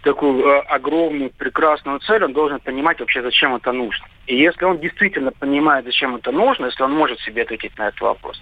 такую 0.06 0.46
э, 0.46 0.60
огромную, 0.68 1.30
прекрасную 1.30 1.98
цель, 1.98 2.22
он 2.22 2.32
должен 2.32 2.60
понимать 2.60 3.00
вообще, 3.00 3.22
зачем 3.22 3.56
это 3.56 3.72
нужно. 3.72 4.06
И 4.28 4.36
если 4.36 4.64
он 4.64 4.78
действительно 4.78 5.32
понимает, 5.32 5.84
зачем 5.84 6.14
это 6.14 6.30
нужно, 6.30 6.66
если 6.66 6.84
он 6.84 6.92
может 6.92 7.18
себе 7.20 7.42
ответить 7.42 7.76
на 7.76 7.88
этот 7.88 8.00
вопрос, 8.00 8.40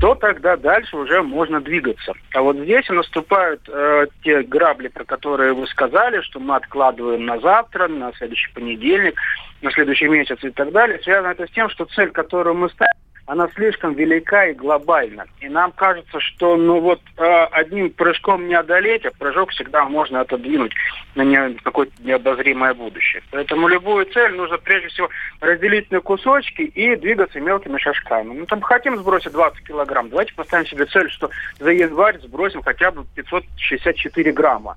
то 0.00 0.16
тогда 0.16 0.56
дальше 0.56 0.96
уже 0.96 1.22
можно 1.22 1.60
двигаться. 1.60 2.14
А 2.34 2.42
вот 2.42 2.56
здесь 2.56 2.88
наступают 2.88 3.60
э, 3.68 4.06
те 4.24 4.42
грабли, 4.42 4.88
про 4.88 5.04
которые 5.04 5.54
вы 5.54 5.68
сказали, 5.68 6.20
что 6.20 6.40
мы 6.40 6.56
откладываем 6.56 7.24
на 7.24 7.38
завтра, 7.38 7.86
на 7.86 8.12
следующий 8.14 8.52
понедельник, 8.52 9.14
на 9.62 9.70
следующий 9.70 10.08
месяц 10.08 10.38
и 10.42 10.50
так 10.50 10.72
далее. 10.72 10.98
Связано 11.04 11.30
это 11.30 11.46
с 11.46 11.50
тем, 11.50 11.68
что 11.68 11.84
цель, 11.84 12.10
которую 12.10 12.56
мы 12.56 12.68
ставим, 12.70 12.92
она 13.26 13.48
слишком 13.54 13.94
велика 13.94 14.46
и 14.46 14.54
глобальна. 14.54 15.24
И 15.40 15.48
нам 15.48 15.72
кажется, 15.72 16.20
что 16.20 16.56
ну 16.56 16.80
вот 16.80 17.00
э, 17.16 17.44
одним 17.52 17.90
прыжком 17.90 18.48
не 18.48 18.54
одолеть, 18.54 19.06
а 19.06 19.10
прыжок 19.10 19.50
всегда 19.50 19.84
можно 19.84 20.20
отодвинуть 20.20 20.72
на 21.14 21.22
не- 21.22 21.54
какое-то 21.62 21.92
необозримое 22.00 22.74
будущее. 22.74 23.22
Поэтому 23.30 23.68
любую 23.68 24.06
цель 24.06 24.34
нужно 24.34 24.58
прежде 24.58 24.88
всего 24.88 25.08
разделить 25.40 25.90
на 25.90 26.00
кусочки 26.00 26.62
и 26.62 26.96
двигаться 26.96 27.40
мелкими 27.40 27.78
шажками. 27.78 28.34
Ну 28.34 28.46
там 28.46 28.60
хотим 28.60 28.98
сбросить 28.98 29.32
20 29.32 29.66
килограмм, 29.66 30.10
давайте 30.10 30.34
поставим 30.34 30.66
себе 30.66 30.84
цель, 30.86 31.10
что 31.10 31.30
за 31.58 31.70
январь 31.70 32.18
сбросим 32.20 32.62
хотя 32.62 32.90
бы 32.90 33.04
564 33.14 34.32
грамма. 34.32 34.76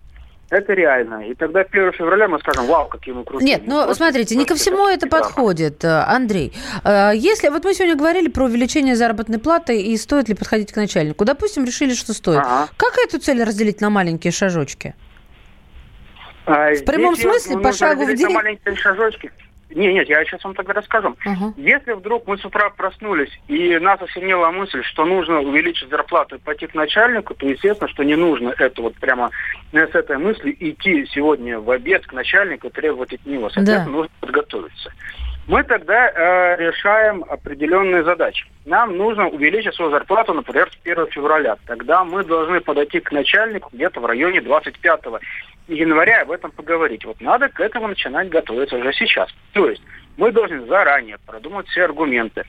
Это 0.50 0.74
реально. 0.74 1.28
И 1.28 1.34
тогда 1.36 1.62
1 1.62 1.92
февраля 1.92 2.28
мы 2.30 2.40
скажем, 2.40 2.68
вау, 2.68 2.88
какие 2.88 3.14
мы 3.14 3.26
крутые. 3.26 3.46
Нет, 3.46 3.64
ну 3.66 3.94
смотрите, 3.94 4.36
не 4.38 4.46
ко 4.46 4.56
всему 4.56 4.88
564 4.88 4.96
это 4.96 5.08
подходит, 5.08 5.84
э, 5.84 5.88
Андрей. 6.08 6.54
Э, 6.86 7.12
Если 7.14 7.50
вот 7.50 7.66
мы 7.66 7.74
сегодня 7.74 7.98
говорили 7.98 8.30
про 8.30 8.46
увеличение 8.46 8.96
заработной 8.96 9.40
платы 9.40 9.82
и 9.82 9.98
стоит 9.98 10.30
ли 10.30 10.36
подходить 10.36 10.72
к 10.72 10.76
начальнику, 10.78 11.26
допустим, 11.26 11.66
решили, 11.66 11.94
что 11.94 12.14
стоит. 12.14 12.40
Ага. 12.40 12.70
Как 12.78 12.98
эту 12.98 13.20
цель 13.20 13.44
разделить 13.44 13.82
на 13.82 13.90
маленькие 13.90 14.32
шажочки? 14.32 14.96
А 16.46 16.74
В 16.74 16.86
прямом 16.86 17.18
смысле, 17.18 17.58
по 17.60 17.74
шагу 17.74 18.06
в 18.06 18.16
день? 18.16 18.30
маленькие 18.30 18.74
шажочки. 18.78 19.32
Не, 19.70 19.94
нет, 19.94 20.08
я 20.08 20.24
сейчас 20.24 20.44
вам 20.44 20.56
тогда 20.56 20.74
расскажу. 20.74 21.16
Ага. 21.26 21.54
Если 21.58 21.92
вдруг 21.92 22.26
мы 22.26 22.38
с 22.38 22.46
утра 22.46 22.70
проснулись 22.70 23.32
и 23.48 23.78
нас 23.80 24.02
осенила 24.02 24.50
мысль, 24.50 24.82
что 24.84 25.06
нужно 25.06 25.42
увеличить 25.42 25.90
зарплату 25.90 26.36
и 26.36 26.40
пойти 26.40 26.68
к 26.68 26.74
начальнику, 26.74 27.34
то 27.34 27.46
естественно, 27.46 27.90
что 27.90 28.04
не 28.04 28.16
нужно 28.16 28.54
это 28.58 28.82
вот 28.82 28.96
прямо 28.96 29.30
э, 29.74 29.88
с 29.88 29.94
этой 29.94 30.18
мыслью 30.18 30.56
идти 30.58 31.06
сегодня 31.12 31.60
в 31.60 31.70
обед 31.70 32.06
к 32.08 32.14
начальнику 32.14 32.68
и 32.68 32.72
требовать 32.72 33.14
от 33.14 33.26
него. 33.26 33.50
Соответственно, 33.50 33.98
нужно 33.98 34.12
подготовиться. 34.22 34.92
Мы 35.48 35.64
тогда 35.64 36.10
э, 36.10 36.58
решаем 36.58 37.24
определенные 37.24 38.04
задачи. 38.04 38.46
Нам 38.66 38.98
нужно 38.98 39.30
увеличить 39.30 39.76
свою 39.76 39.92
зарплату, 39.92 40.34
например, 40.34 40.70
с 40.70 40.78
1 40.84 41.08
февраля. 41.08 41.56
Тогда 41.66 42.04
мы 42.04 42.26
должны 42.26 42.60
подойти 42.60 43.00
к 43.00 43.14
начальнику 43.14 43.70
где-то 43.72 44.02
в 44.02 44.06
районе 44.06 44.42
25 44.42 45.02
января 45.70 46.24
об 46.24 46.32
этом 46.32 46.52
поговорить. 46.52 47.06
Вот 47.06 47.22
надо 47.22 47.48
к 47.48 47.62
этому 47.62 47.88
начинать 47.88 48.28
готовиться 48.28 48.76
уже 48.76 48.92
сейчас. 48.92 49.34
То 49.54 49.70
есть 49.70 49.82
мы 50.18 50.34
должны 50.34 50.66
заранее 50.66 51.18
продумать 51.26 51.68
все 51.70 51.86
аргументы. 51.86 52.44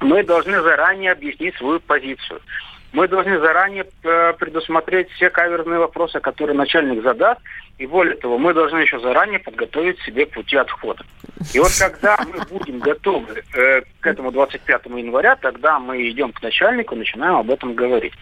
Мы 0.00 0.24
должны 0.24 0.60
заранее 0.62 1.12
объяснить 1.12 1.54
свою 1.54 1.78
позицию. 1.78 2.40
Мы 2.96 3.08
должны 3.08 3.38
заранее 3.40 3.84
э, 4.04 4.32
предусмотреть 4.38 5.10
все 5.10 5.28
каверзные 5.28 5.78
вопросы, 5.78 6.18
которые 6.18 6.56
начальник 6.56 7.02
задаст. 7.02 7.42
И 7.76 7.86
более 7.86 8.16
того, 8.16 8.38
мы 8.38 8.54
должны 8.54 8.78
еще 8.78 8.98
заранее 9.00 9.38
подготовить 9.38 10.00
себе 10.00 10.24
пути 10.24 10.56
отхода. 10.56 11.04
И 11.52 11.58
вот 11.58 11.72
когда 11.78 12.16
мы 12.26 12.42
будем 12.58 12.78
готовы 12.78 13.44
э, 13.54 13.82
к 14.00 14.06
этому 14.06 14.32
25 14.32 14.86
января, 14.86 15.36
тогда 15.36 15.78
мы 15.78 16.08
идем 16.08 16.32
к 16.32 16.40
начальнику, 16.40 16.96
начинаем 16.96 17.36
об 17.36 17.50
этом 17.50 17.74
говорить. 17.74 18.14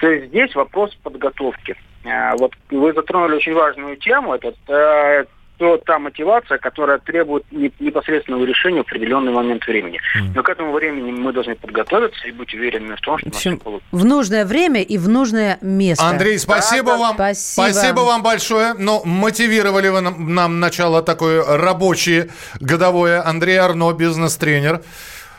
То 0.00 0.08
есть 0.08 0.28
здесь 0.28 0.54
вопрос 0.54 0.94
подготовки. 1.02 1.76
Э, 2.04 2.34
вот 2.38 2.54
вы 2.70 2.94
затронули 2.94 3.36
очень 3.36 3.52
важную 3.52 3.98
тему, 3.98 4.32
это 4.32 4.54
э, 4.66 5.24
то 5.58 5.76
та 5.76 5.98
мотивация, 5.98 6.58
которая 6.58 6.98
требует 6.98 7.44
не- 7.52 7.72
непосредственного 7.78 8.44
решения 8.44 8.78
в 8.82 8.86
определенный 8.86 9.32
момент 9.32 9.64
времени. 9.66 10.00
Но 10.34 10.42
к 10.42 10.48
этому 10.48 10.72
времени 10.72 11.12
мы 11.12 11.32
должны 11.32 11.54
подготовиться 11.54 12.26
и 12.26 12.32
быть 12.32 12.52
уверенными 12.54 12.96
в 12.96 13.00
том, 13.00 13.18
что 13.18 13.26
В 13.28 13.30
у 13.30 13.32
нас 13.32 13.40
всё 13.40 13.50
общем, 13.50 13.60
получится. 13.64 13.88
в 13.96 14.04
нужное 14.04 14.44
время 14.44 14.82
и 14.82 14.98
в 14.98 15.08
нужное 15.08 15.58
место. 15.62 16.04
Андрей, 16.04 16.38
спасибо 16.38 16.90
вам. 16.90 17.16
Спасибо. 17.34 18.00
вам 18.00 18.22
большое. 18.22 18.74
Ну, 18.74 19.02
мотивировали 19.04 19.88
вы 19.88 20.00
нам, 20.00 20.34
нам 20.34 20.58
начало 20.60 21.02
такое 21.02 21.44
рабочее, 21.58 22.28
годовое. 22.60 23.22
Андрей 23.24 23.56
Арно, 23.58 23.92
бизнес-тренер. 23.92 24.82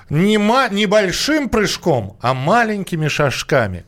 Не 0.09 0.37
ма- 0.37 0.69
небольшим 0.69 1.49
прыжком, 1.49 2.17
а 2.21 2.33
маленькими 2.33 3.07
шажками. 3.07 3.83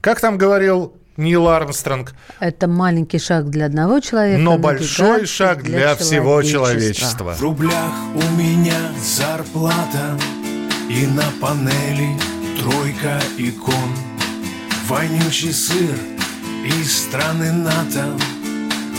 Как 0.00 0.20
там 0.20 0.38
говорил 0.38 0.94
Нил 1.20 1.48
Армстронг, 1.48 2.14
Это 2.40 2.66
маленький 2.66 3.18
шаг 3.18 3.50
для 3.50 3.66
одного 3.66 4.00
человека, 4.00 4.40
но 4.40 4.56
большой 4.56 5.26
шаг 5.26 5.62
для 5.62 5.94
всего 5.94 6.42
человечества. 6.42 7.34
В 7.34 7.42
рублях 7.42 7.92
у 8.14 8.40
меня 8.40 8.78
зарплата 8.98 10.18
И 10.88 11.06
на 11.06 11.24
панели 11.40 12.16
тройка 12.58 13.20
икон. 13.36 13.90
Вонючий 14.88 15.52
сыр 15.52 15.96
из 16.64 17.04
страны 17.04 17.52
НАТО 17.52 18.06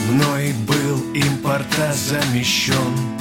Мной 0.09 0.53
был 0.67 1.13
импорта 1.13 1.91
замещен 1.93 3.17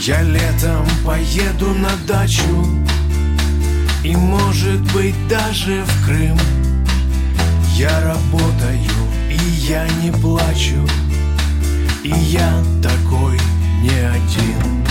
Я 0.00 0.22
летом 0.22 0.86
поеду 1.04 1.74
на 1.74 1.90
дачу 2.06 2.64
И 4.04 4.14
может 4.14 4.80
быть 4.92 5.16
даже 5.28 5.82
в 5.84 6.06
Крым 6.06 6.38
Я 7.78 8.00
работаю 8.00 9.06
и 9.30 9.36
я 9.68 9.86
не 10.02 10.10
плачу 10.10 10.84
И 12.02 12.08
я 12.08 12.50
такой 12.82 13.38
не 13.80 14.00
один. 14.00 14.84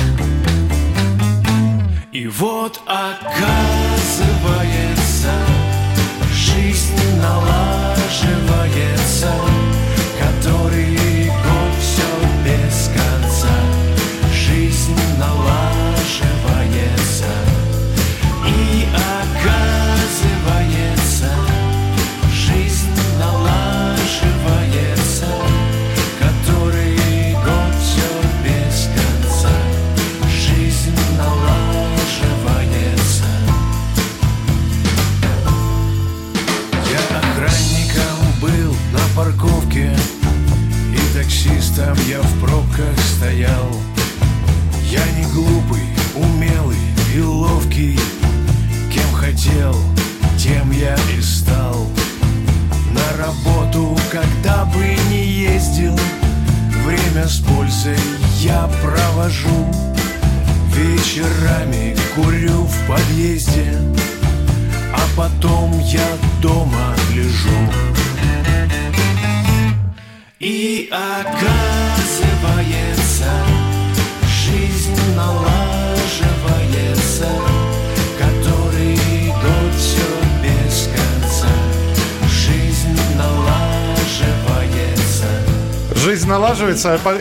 И 2.13 2.27
вот 2.27 2.79
оказывается 2.85 3.43
Жизнь 6.31 6.95
налаживается 7.21 8.07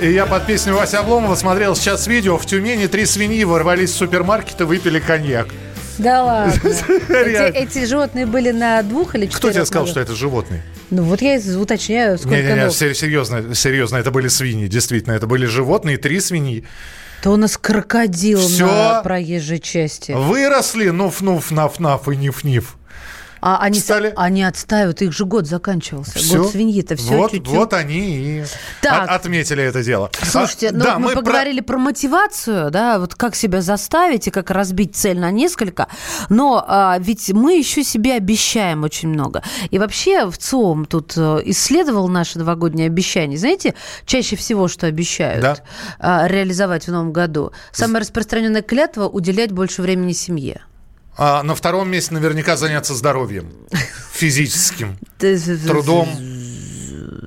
И 0.03 0.13
я 0.13 0.27
под 0.27 0.47
песню 0.47 0.75
Вася 0.75 1.01
Обломова 1.01 1.35
смотрел 1.35 1.75
сейчас 1.77 2.07
видео. 2.07 2.37
В 2.37 2.45
Тюмени 2.47 2.87
три 2.87 3.07
свиньи 3.07 3.43
ворвались 3.45 3.91
в 3.91 3.97
супермаркет 3.97 4.61
и 4.61 4.65
выпили 4.65 4.99
коньяк. 5.01 5.49
Да 5.99 6.23
ладно. 6.25 6.61
Эти, 7.09 7.57
эти 7.57 7.85
животные 7.87 8.27
были 8.27 8.51
на 8.51 8.83
двух 8.83 9.15
или 9.15 9.23
четырех 9.27 9.39
Кто 9.39 9.51
тебе 9.53 9.65
сказал, 9.67 9.85
ногах? 9.85 9.91
что 9.93 10.01
это 10.01 10.15
животные? 10.15 10.63
Ну 10.91 11.03
вот 11.05 11.23
я 11.23 11.41
уточняю, 11.59 12.19
сколько 12.19 12.37
Не-не-не, 12.37 12.65
ног. 12.67 12.75
сер- 12.75 12.95
серьезно, 12.95 13.55
серьезно, 13.55 13.97
это 13.97 14.11
были 14.11 14.29
свиньи, 14.29 14.69
действительно, 14.69 15.15
это 15.15 15.27
были 15.27 15.47
животные, 15.47 15.97
три 15.97 16.21
свиньи. 16.21 16.65
То 17.23 17.31
у 17.33 17.37
нас 17.37 17.57
крокодил 17.57 18.39
Всё. 18.39 18.67
на 18.67 19.01
проезжей 19.03 19.59
части. 19.59 20.13
Выросли, 20.13 20.91
нуф-нуф, 20.91 21.51
наф-наф 21.51 22.13
и 22.13 22.17
ниф-ниф. 22.17 22.77
А 23.41 23.59
они, 23.59 23.79
с- 23.81 24.13
они 24.17 24.43
отстаивают, 24.43 25.03
их 25.03 25.13
же 25.13 25.25
год 25.25 25.47
заканчивался. 25.47 26.19
Всё. 26.19 26.43
Год 26.43 26.53
свиньи-то 26.53 26.97
все 26.97 27.17
вот, 27.17 27.31
чуть-чуть. 27.33 27.49
вот 27.55 27.73
они 27.75 28.41
и 28.41 28.45
Так. 28.83 29.05
от- 29.05 29.11
отметили 29.11 29.63
это 29.63 29.83
дело. 29.85 30.11
Слушайте, 30.23 30.69
А, 30.69 30.73
ну, 30.73 30.85
да, 30.85 30.99
мы, 30.99 31.13
про- 31.13 31.21
поговорили 31.21 31.61
про... 31.61 31.79
мотивацию, 31.79 32.71
да, 32.71 32.99
вот 32.99 33.15
как 33.15 33.35
себя 33.37 33.61
заставить 33.63 34.27
и 34.29 34.31
как 34.31 34.51
разбить 34.51 34.97
цель 34.97 35.19
на 35.19 35.31
несколько, 35.31 35.89
но 36.29 36.65
а, 36.67 36.97
ведь 36.99 37.31
мы 37.33 37.57
еще 37.59 37.85
себе 37.85 38.15
обещаем 38.15 38.85
очень 38.85 39.09
много. 39.11 39.43
И 39.71 39.79
вообще 39.79 40.27
в 40.31 40.39
ЦОМ 40.39 40.87
тут 40.87 41.13
э, 41.17 41.41
исследовал 41.47 42.09
наши 42.09 42.39
новогодние 42.39 42.87
обещания. 42.87 43.37
Знаете, 43.37 43.75
чаще 44.07 44.37
всего, 44.37 44.69
что 44.69 44.87
обещают 44.87 45.43
Да. 45.43 45.57
а, 45.99 46.27
реализовать 46.27 46.87
в 46.87 46.91
новом 46.93 47.13
году? 47.13 47.53
Самая 47.73 48.01
распространенная 48.01 48.63
клятва– 48.63 49.07
уделять 49.09 49.53
больше 49.53 49.83
времени 49.83 50.13
семье. 50.13 50.63
А 51.17 51.43
на 51.43 51.55
втором 51.55 51.91
месте 51.91 52.13
наверняка 52.15 52.57
заняться 52.57 52.95
здоровьем. 52.95 53.53
Физическим. 54.13 54.99
Трудом. 55.67 56.09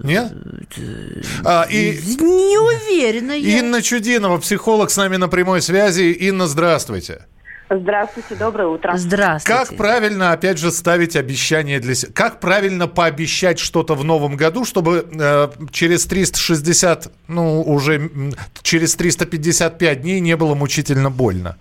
Нет? 0.03 0.31
А, 1.43 1.67
и 1.69 1.99
Не 2.19 2.57
уверена 2.57 3.31
я. 3.31 3.59
Инна 3.59 3.81
Чудинова, 3.81 4.37
психолог, 4.37 4.91
с 4.91 4.97
нами 4.97 5.17
на 5.17 5.27
прямой 5.27 5.61
связи. 5.61 6.11
Инна, 6.11 6.47
здравствуйте. 6.47 7.25
Здравствуйте, 7.71 8.33
доброе 8.35 8.67
утро. 8.67 8.97
Здравствуйте. 8.97 9.59
Как 9.59 9.77
правильно, 9.77 10.31
опять 10.31 10.57
же, 10.57 10.71
ставить 10.71 11.15
обещания 11.15 11.79
для 11.79 11.93
себя? 11.93 12.11
Как 12.13 12.39
правильно 12.39 12.87
пообещать 12.87 13.59
что-то 13.59 13.93
в 13.93 14.03
новом 14.03 14.35
году, 14.35 14.65
чтобы 14.65 15.07
э, 15.11 15.49
через 15.71 16.05
360, 16.05 17.11
ну, 17.27 17.61
уже 17.61 18.09
через 18.63 18.95
355 18.95 20.01
дней 20.01 20.19
не 20.19 20.35
было 20.35 20.55
мучительно 20.55 21.11
больно? 21.11 21.57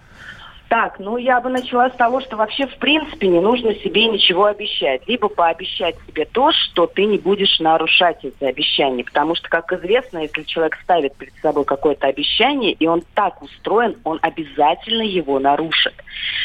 Так, 0.69 0.99
ну 0.99 1.17
я 1.17 1.41
бы 1.41 1.49
начала 1.49 1.89
с 1.89 1.97
того, 1.97 2.21
что 2.21 2.37
вообще 2.37 2.67
в 2.67 2.77
принципе 2.77 3.29
не 3.29 3.41
нужно 3.41 3.75
себе 3.77 4.07
ничего 4.07 4.45
обещать. 4.45 5.01
Либо 5.07 5.29
пообещать 5.29 5.97
себе 6.07 6.27
то, 6.27 6.53
что 6.53 6.87
ты 6.87 7.07
не 7.07 7.17
будешь 7.19 7.59
нарушать 7.59 8.23
эти 8.23 8.45
обещания. 8.45 9.03
Потому 9.03 9.35
что, 9.35 9.49
как 9.49 9.73
известно, 9.73 10.19
если 10.19 10.43
человек 10.43 10.79
ставит 10.83 11.17
перед 11.17 11.35
собой 11.37 11.65
какое-то 11.65 12.07
обещание, 12.07 12.73
и 12.73 12.87
он 12.87 13.03
так 13.15 13.41
устроен, 13.43 13.97
он 14.05 14.19
обязательно 14.21 15.03
его 15.03 15.39
нарушит. 15.39 15.95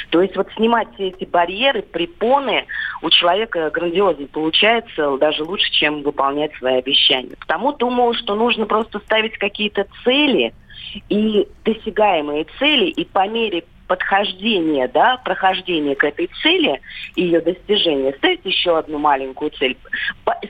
То 0.09 0.21
есть 0.21 0.37
вот 0.37 0.47
снимать 0.55 0.87
все 0.93 1.09
эти 1.09 1.25
барьеры, 1.25 1.81
препоны 1.81 2.65
у 3.01 3.09
человека 3.09 3.69
грандиозно 3.71 4.27
получается, 4.27 5.17
даже 5.17 5.43
лучше, 5.43 5.69
чем 5.71 6.01
выполнять 6.01 6.55
свои 6.55 6.77
обещания. 6.77 7.35
Потому 7.37 7.73
думаю, 7.73 8.13
что 8.13 8.35
нужно 8.35 8.65
просто 8.67 8.99
ставить 8.99 9.37
какие-то 9.37 9.85
цели 10.05 10.53
и 11.09 11.47
досягаемые 11.65 12.45
цели, 12.59 12.85
и 12.85 13.03
по 13.05 13.27
мере 13.27 13.63
подхождения, 13.93 14.87
да, 14.91 15.17
прохождения 15.17 15.93
к 15.93 16.03
этой 16.03 16.27
цели 16.41 16.81
и 17.15 17.25
ее 17.25 17.41
достижения, 17.41 18.11
ставить 18.17 18.43
еще 18.43 18.79
одну 18.79 18.97
маленькую 18.97 19.51
цель. 19.51 19.77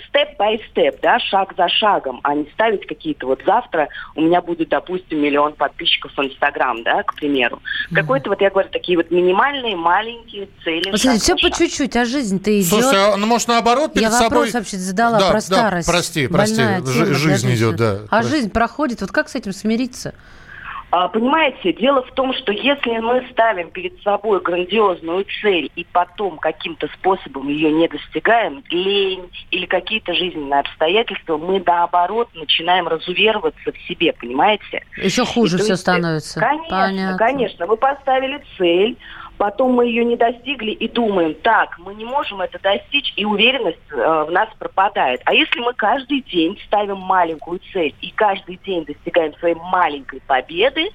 Степ 0.08 0.40
by 0.40 0.62
степ, 0.70 1.02
да, 1.02 1.20
шаг 1.20 1.54
за 1.58 1.68
шагом, 1.68 2.22
а 2.24 2.36
не 2.36 2.46
ставить 2.54 2.88
какие-то 2.88 3.28
вот 3.28 3.42
завтра 3.46 3.90
у 4.16 4.22
меня 4.22 4.42
будет, 4.42 4.70
допустим, 4.70 5.20
миллион 5.20 5.54
подписчиков 5.56 6.14
в 6.16 6.22
Инстаграм, 6.22 6.82
да, 6.84 7.04
к 7.04 7.16
примеру. 7.16 7.62
Какой-то 7.94 8.30
вот, 8.30 8.40
я 8.40 8.50
говорю, 8.50 8.70
такие 8.72 8.98
вот 8.98 9.12
минимальные, 9.12 9.76
маленькие 9.76 10.48
цели. 10.64 10.96
Смотрите, 10.96 11.20
все 11.20 11.36
по 11.36 11.52
чуть-чуть, 11.52 11.96
а 11.98 12.06
жизнь-то 12.06 12.50
идет. 12.58 12.70
Слушай, 12.70 13.14
а, 13.14 13.18
ну, 13.18 13.28
может, 13.28 13.50
наоборот, 13.50 13.92
перед 13.94 14.10
Я 14.10 14.22
вопрос 14.22 14.52
собой... 14.52 14.62
вообще 14.62 14.78
задала 14.78 15.20
Да, 15.20 15.26
про 15.32 15.34
да, 15.34 15.42
старость. 15.42 15.88
прости, 15.90 16.28
прости, 16.28 16.56
Больная 16.62 16.80
жи- 16.80 16.94
тема 16.94 17.06
для 17.08 17.14
жизнь 17.16 17.54
идет, 17.56 17.76
да. 17.76 17.92
А 18.10 18.20
Прости. 18.22 18.30
жизнь 18.32 18.50
проходит. 18.52 19.02
Вот 19.02 19.12
как 19.12 19.28
с 19.28 19.36
этим 19.36 19.52
смириться? 19.52 20.14
А, 20.96 21.08
Понимаете, 21.08 21.74
дело 21.74 22.04
в 22.04 22.12
том, 22.12 22.36
что 22.36 22.52
если 22.52 23.00
мы 23.00 23.26
ставим 23.32 23.72
перед 23.72 24.00
собой 24.04 24.40
грандиозную 24.42 25.26
цель 25.42 25.72
и 25.76 25.88
потом 25.92 26.38
каким-то 26.38 26.88
способом 26.90 27.48
ее 27.48 27.72
не 27.72 27.88
достигаем, 27.88 28.64
лень 28.70 29.28
или 29.50 29.66
какие-то 29.66 30.14
жизненные 30.14 30.60
обстоятельства, 30.60 31.38
мы 31.38 31.64
наоборот 31.66 32.30
начинаем 32.36 32.88
разувероваться 32.88 33.72
в 33.72 33.88
себе, 33.88 34.14
понимаете? 34.14 34.86
Еще 34.98 35.26
хуже 35.26 35.58
И 35.58 35.62
все 35.62 35.70
есть, 35.70 35.82
становится. 35.82 36.40
Конечно, 36.40 36.70
Понятно. 36.70 37.18
конечно. 37.18 37.66
Мы 37.66 37.76
поставили 37.76 38.44
цель, 38.60 38.96
потом 39.38 39.74
мы 39.74 39.88
ее 39.88 40.06
не 40.06 40.16
достигли 40.16 40.72
и 40.72 40.88
думаем, 40.88 41.34
так, 41.36 41.78
мы 41.80 41.94
не 41.96 42.06
можем 42.06 42.42
это 42.42 42.60
достичь, 42.60 43.14
и 43.16 43.26
уверенность 43.26 43.80
э, 43.92 44.26
в 44.28 44.32
нас 44.32 44.50
пропадает. 44.58 45.22
А 45.26 45.34
если 45.34 45.60
мы 45.60 45.74
каждый 45.74 46.22
день 46.22 46.58
ставим 46.66 46.98
маленькую 46.98 47.60
цель 47.72 47.94
и 48.02 48.12
каждый 48.12 48.60
день 48.66 48.86
достигаем 48.86 49.34
своей 49.36 49.56
маленькой 49.56 50.22
победы, 50.22 50.90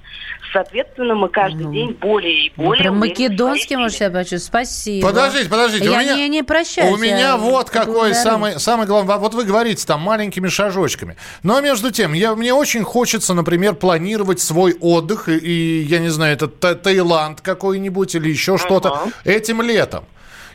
соответственно, 0.51 1.15
мы 1.15 1.29
каждый 1.29 1.65
день 1.71 1.97
более 1.99 2.47
и 2.47 2.51
Ну, 2.55 2.65
более... 2.65 2.83
прям 2.83 2.97
македонский, 2.97 3.75
может, 3.75 3.97
себя 3.97 4.09
почувствовать. 4.09 4.43
Спасибо. 4.43 5.07
Подождите, 5.07 5.49
подождите. 5.49 5.85
Я 5.85 5.91
у 5.91 6.01
меня, 6.01 6.15
не, 6.15 6.29
не 6.29 6.43
прощаюсь. 6.43 6.93
У 6.93 6.97
меня 6.97 7.19
я 7.19 7.37
вот 7.37 7.69
какой 7.69 8.13
самый, 8.13 8.59
самый 8.59 8.87
главный... 8.87 9.17
Вот 9.17 9.33
вы 9.33 9.43
говорите 9.43 9.85
там 9.85 10.01
маленькими 10.01 10.47
шажочками. 10.47 11.15
Но 11.43 11.59
между 11.61 11.91
тем, 11.91 12.13
я, 12.13 12.35
мне 12.35 12.53
очень 12.53 12.83
хочется, 12.83 13.33
например, 13.33 13.75
планировать 13.75 14.39
свой 14.39 14.75
отдых. 14.79 15.29
И, 15.29 15.37
и, 15.37 15.81
я 15.83 15.99
не 15.99 16.09
знаю, 16.09 16.33
это 16.33 16.47
Та- 16.47 16.75
Таиланд 16.75 17.41
какой-нибудь 17.41 18.15
или 18.15 18.29
еще 18.29 18.57
что-то 18.57 19.09
этим 19.23 19.61
летом. 19.61 20.05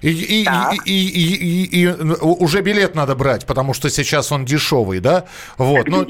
И, 0.05 0.11
и- 0.11 0.43
и- 0.43 0.47
и- 0.85 1.09
и- 1.09 1.64
и- 1.64 1.83
и 1.83 1.87
уже 2.21 2.61
билет 2.61 2.95
надо 2.95 3.14
брать, 3.14 3.47
потому 3.47 3.73
что 3.73 3.88
сейчас 3.88 4.31
он 4.33 4.45
дешевый, 4.45 5.01
да? 5.01 5.25
Вот. 5.57 5.88
Но, 5.88 6.05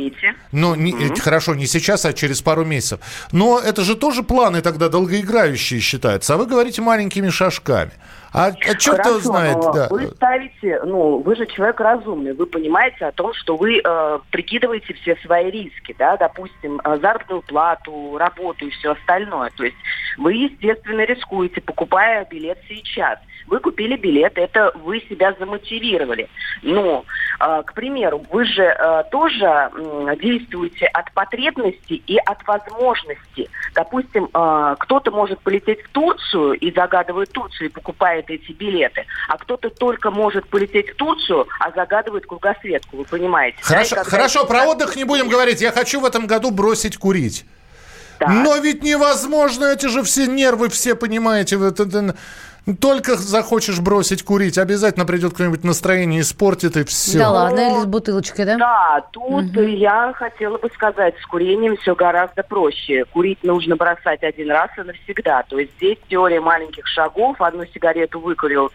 ну, 0.50 0.74
не- 0.74 0.92
Мгм. 0.92 1.16
хорошо, 1.20 1.54
не 1.54 1.66
сейчас, 1.66 2.04
а 2.04 2.12
через 2.12 2.42
пару 2.42 2.64
месяцев. 2.64 2.98
Но 3.30 3.60
это 3.60 3.84
же 3.84 3.94
тоже 3.94 4.22
планы 4.24 4.62
тогда 4.62 4.88
долгоиграющие 4.88 5.78
считаются. 5.80 6.34
А 6.34 6.36
вы 6.36 6.46
говорите 6.46 6.82
маленькими 6.82 7.30
шажками. 7.30 7.92
А, 8.34 8.48
а 8.48 8.74
черт 8.74 8.98
его 8.98 9.20
Хорошо, 9.20 9.20
знает, 9.20 9.56
но 9.58 9.72
да. 9.72 9.86
Вы 9.88 10.08
ставите, 10.08 10.80
ну, 10.84 11.18
вы 11.18 11.36
же 11.36 11.46
человек 11.46 11.78
разумный, 11.78 12.32
вы 12.32 12.46
понимаете 12.46 13.06
о 13.06 13.12
том, 13.12 13.32
что 13.32 13.56
вы 13.56 13.80
э, 13.82 14.18
прикидываете 14.32 14.92
все 14.94 15.14
свои 15.24 15.52
риски, 15.52 15.94
да, 15.96 16.16
допустим, 16.16 16.80
э, 16.82 16.98
заработную 17.00 17.42
плату, 17.42 18.18
работу 18.18 18.66
и 18.66 18.70
все 18.70 18.90
остальное. 18.90 19.52
То 19.56 19.62
есть 19.62 19.76
вы, 20.18 20.34
естественно, 20.34 21.02
рискуете, 21.04 21.60
покупая 21.60 22.24
билет 22.24 22.58
сейчас. 22.68 23.20
Вы 23.46 23.60
купили 23.60 23.96
билет, 23.96 24.36
это 24.36 24.72
вы 24.82 25.00
себя 25.00 25.34
замотивировали. 25.38 26.28
Но, 26.62 27.04
э, 27.40 27.62
к 27.64 27.74
примеру, 27.74 28.24
вы 28.30 28.46
же 28.46 28.62
э, 28.62 29.04
тоже 29.10 29.44
м, 29.44 30.18
действуете 30.18 30.86
от 30.86 31.12
потребности 31.12 32.02
и 32.06 32.16
от 32.16 32.44
возможности. 32.46 33.48
Допустим, 33.74 34.28
э, 34.32 34.76
кто-то 34.78 35.10
может 35.10 35.40
полететь 35.40 35.82
в 35.82 35.88
Турцию 35.90 36.54
и 36.54 36.72
загадывает 36.72 37.30
Турцию 37.32 37.68
и 37.68 37.72
покупает 37.72 38.23
эти 38.30 38.52
билеты, 38.52 39.04
а 39.28 39.38
кто-то 39.38 39.70
только 39.70 40.10
может 40.10 40.48
полететь 40.48 40.90
в 40.90 40.96
Турцию, 40.96 41.46
а 41.60 41.70
загадывает 41.72 42.26
кругосветку, 42.26 42.96
вы 42.98 43.04
понимаете? 43.04 43.58
да? 43.60 43.64
Хорошо, 43.66 43.96
когда 43.96 44.10
хорошо, 44.10 44.38
это- 44.40 44.48
про 44.48 44.64
отдых 44.64 44.96
не 44.96 45.04
будем 45.04 45.28
говорить. 45.28 45.60
Я 45.60 45.72
хочу 45.72 46.00
в 46.00 46.04
этом 46.04 46.26
году 46.26 46.50
бросить 46.50 46.96
курить. 46.96 47.44
Но 48.20 48.56
ведь 48.56 48.82
невозможно, 48.82 49.64
эти 49.66 49.86
же 49.86 50.02
все 50.02 50.26
нервы, 50.26 50.68
все, 50.68 50.94
понимаете, 50.94 51.56
вот 51.56 51.80
это- 51.80 52.16
Только 52.80 53.16
захочешь 53.16 53.80
бросить 53.80 54.22
курить, 54.22 54.56
обязательно 54.56 55.04
придет 55.04 55.34
кто-нибудь 55.34 55.64
настроение 55.64 56.22
испортит 56.22 56.78
и 56.78 56.84
все. 56.84 57.18
Да 57.18 57.30
ладно, 57.30 57.60
или 57.60 57.80
с 57.82 57.84
бутылочкой, 57.84 58.46
да? 58.46 58.56
Да, 58.56 59.06
тут 59.12 59.54
я 59.54 60.14
хотела 60.14 60.56
бы 60.56 60.70
сказать, 60.74 61.14
с 61.22 61.26
курением 61.26 61.76
все 61.76 61.94
гораздо 61.94 62.42
проще. 62.42 63.04
Курить 63.12 63.44
нужно 63.44 63.76
бросать 63.76 64.22
один 64.22 64.50
раз 64.50 64.70
и 64.78 64.80
навсегда. 64.80 65.44
То 65.48 65.58
есть 65.58 65.72
здесь 65.76 65.98
теория 66.08 66.40
маленьких 66.40 66.86
шагов. 66.86 67.36
Одну 67.40 67.66
сигарету 67.66 68.18
выкурил, 68.18 68.72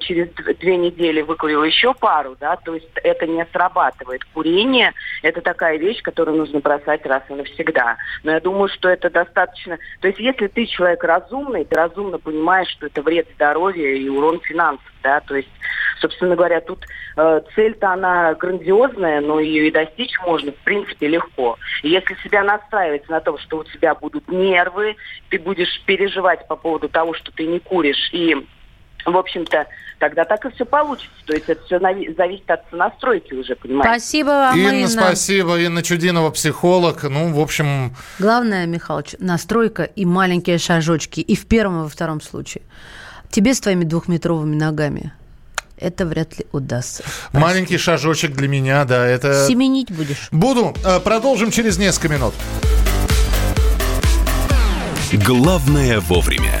через 0.00 0.28
д- 0.30 0.54
две 0.54 0.76
недели 0.76 1.22
выкурил 1.22 1.64
еще 1.64 1.94
пару, 1.94 2.36
да, 2.40 2.56
то 2.56 2.74
есть 2.74 2.88
это 2.96 3.26
не 3.26 3.46
срабатывает. 3.52 4.24
Курение– 4.34 4.92
это 5.22 5.40
такая 5.40 5.78
вещь, 5.78 6.02
которую 6.02 6.38
нужно 6.38 6.60
бросать 6.60 7.04
раз 7.06 7.22
и 7.28 7.34
навсегда. 7.34 7.96
Но 8.22 8.32
я 8.32 8.40
думаю, 8.40 8.68
что 8.68 8.88
это 8.88 9.10
достаточно... 9.10 9.78
То 10.00 10.08
есть 10.08 10.20
если 10.20 10.46
ты 10.48 10.66
человек 10.66 11.04
разумный, 11.04 11.64
ты 11.64 11.76
разумно 11.76 12.18
понимаешь, 12.18 12.68
что 12.68 12.86
это 12.86 13.02
вред 13.02 13.28
здоровья 13.34 13.94
и 13.94 14.08
урон 14.08 14.40
финансов, 14.40 14.92
да, 15.02 15.20
то 15.20 15.36
есть, 15.36 15.48
собственно 16.00 16.34
говоря, 16.34 16.60
тут 16.60 16.84
э, 17.16 17.40
цель-то 17.54 17.92
она 17.92 18.34
грандиозная, 18.34 19.20
но 19.20 19.38
ее 19.38 19.68
и 19.68 19.70
достичь 19.70 20.18
можно, 20.20 20.52
в 20.52 20.56
принципе, 20.64 21.08
легко. 21.08 21.56
И 21.82 21.90
если 21.90 22.14
себя 22.24 22.42
настраивать 22.42 23.08
на 23.08 23.20
том, 23.20 23.38
что 23.38 23.58
у 23.58 23.64
тебя 23.64 23.94
будут 23.94 24.28
нервы, 24.28 24.96
ты 25.30 25.38
будешь 25.38 25.82
переживать 25.86 26.46
по 26.48 26.56
поводу 26.56 26.88
того, 26.88 27.14
что 27.14 27.30
ты 27.32 27.46
не 27.46 27.60
куришь, 27.60 28.10
и 28.12 28.36
в 29.12 29.16
общем-то, 29.16 29.66
тогда 29.98 30.24
так 30.24 30.44
и 30.46 30.50
все 30.50 30.64
получится. 30.64 31.10
То 31.26 31.34
есть 31.34 31.48
это 31.48 31.64
все 31.64 31.78
зависит 31.78 32.50
от 32.50 32.72
настройки 32.72 33.34
уже, 33.34 33.54
понимаете? 33.56 34.00
Спасибо 34.00 34.28
вам, 34.28 34.58
Инна, 34.58 34.70
Инна. 34.70 34.88
спасибо. 34.88 35.58
Инна 35.58 35.82
Чудинова, 35.82 36.30
психолог. 36.30 37.02
Ну, 37.04 37.32
в 37.32 37.40
общем, 37.40 37.94
Главное, 38.18 38.66
Михалыч, 38.66 39.16
настройка 39.18 39.84
и 39.84 40.04
маленькие 40.04 40.58
шажочки. 40.58 41.20
И 41.20 41.36
в 41.36 41.46
первом, 41.46 41.80
и 41.80 41.82
во 41.84 41.88
втором 41.88 42.20
случае. 42.20 42.62
Тебе 43.30 43.54
с 43.54 43.60
твоими 43.60 43.84
двухметровыми 43.84 44.56
ногами 44.56 45.12
это 45.80 46.06
вряд 46.06 46.38
ли 46.38 46.46
удастся. 46.52 47.04
маленький 47.32 47.78
шажочек 47.78 48.32
для 48.32 48.48
меня, 48.48 48.84
да, 48.84 49.06
это... 49.06 49.46
Семенить 49.46 49.90
будешь. 49.92 50.28
Буду. 50.32 50.74
Э, 50.84 51.00
Продолжим 51.00 51.50
через 51.50 51.78
несколько 51.78 52.08
минут. 52.08 52.34
Главное 55.12 56.00
вовремя. 56.00 56.60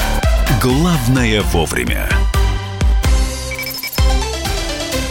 «Главное 0.59 1.41
вовремя». 1.41 2.09